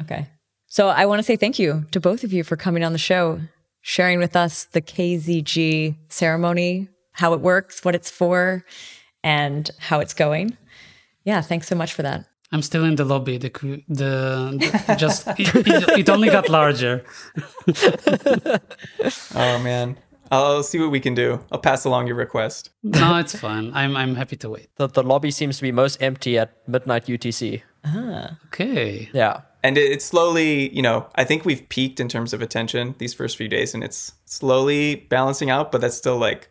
[0.00, 0.28] Okay.
[0.66, 2.98] So I want to say thank you to both of you for coming on the
[2.98, 3.40] show
[3.82, 8.64] sharing with us the KZG ceremony, how it works, what it's for,
[9.22, 10.56] and how it's going.
[11.24, 12.24] Yeah, thanks so much for that.
[12.52, 13.38] I'm still in the lobby.
[13.38, 13.48] The
[13.88, 17.04] the, the just it, it, it only got larger.
[19.34, 19.96] Oh man,
[20.30, 21.40] I'll see what we can do.
[21.50, 22.70] I'll pass along your request.
[22.82, 23.72] No, it's fine.
[23.74, 24.68] I'm I'm happy to wait.
[24.76, 27.62] The, the lobby seems to be most empty at midnight UTC.
[27.84, 28.38] Ah.
[28.46, 29.08] Okay.
[29.12, 29.40] Yeah.
[29.62, 33.14] And it, it's slowly you know i think we've peaked in terms of attention these
[33.14, 36.48] first few days and it's slowly balancing out but that's still like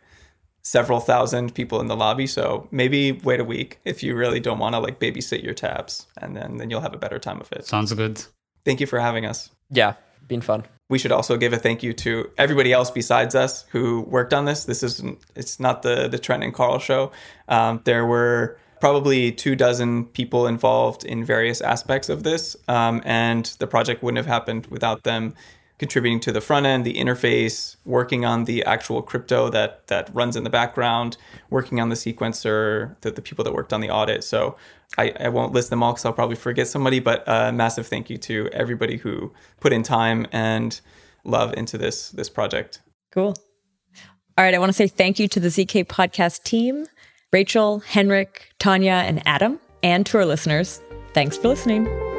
[0.62, 4.58] several thousand people in the lobby so maybe wait a week if you really don't
[4.60, 7.50] want to like babysit your tabs and then then you'll have a better time of
[7.52, 8.24] it Sounds good.
[8.64, 9.94] thank you for having us Yeah.
[10.28, 10.64] Been fun.
[10.88, 14.44] we should also give a thank you to everybody else besides us who worked on
[14.44, 17.10] this this isn't it's not the the trent and carl show
[17.48, 23.54] um, there were probably two dozen people involved in various aspects of this um, and
[23.60, 25.32] the project wouldn't have happened without them
[25.78, 30.34] contributing to the front end the interface working on the actual crypto that that runs
[30.34, 31.16] in the background
[31.48, 34.56] working on the sequencer the, the people that worked on the audit so
[34.98, 38.10] I, I won't list them all because I'll probably forget somebody, but a massive thank
[38.10, 40.78] you to everybody who put in time and
[41.24, 42.82] love into this this project.
[43.10, 43.34] Cool.
[44.36, 44.54] All right.
[44.54, 46.86] I want to say thank you to the ZK podcast team
[47.32, 50.80] Rachel, Henrik, Tanya, and Adam, and to our listeners.
[51.14, 52.11] Thanks for listening.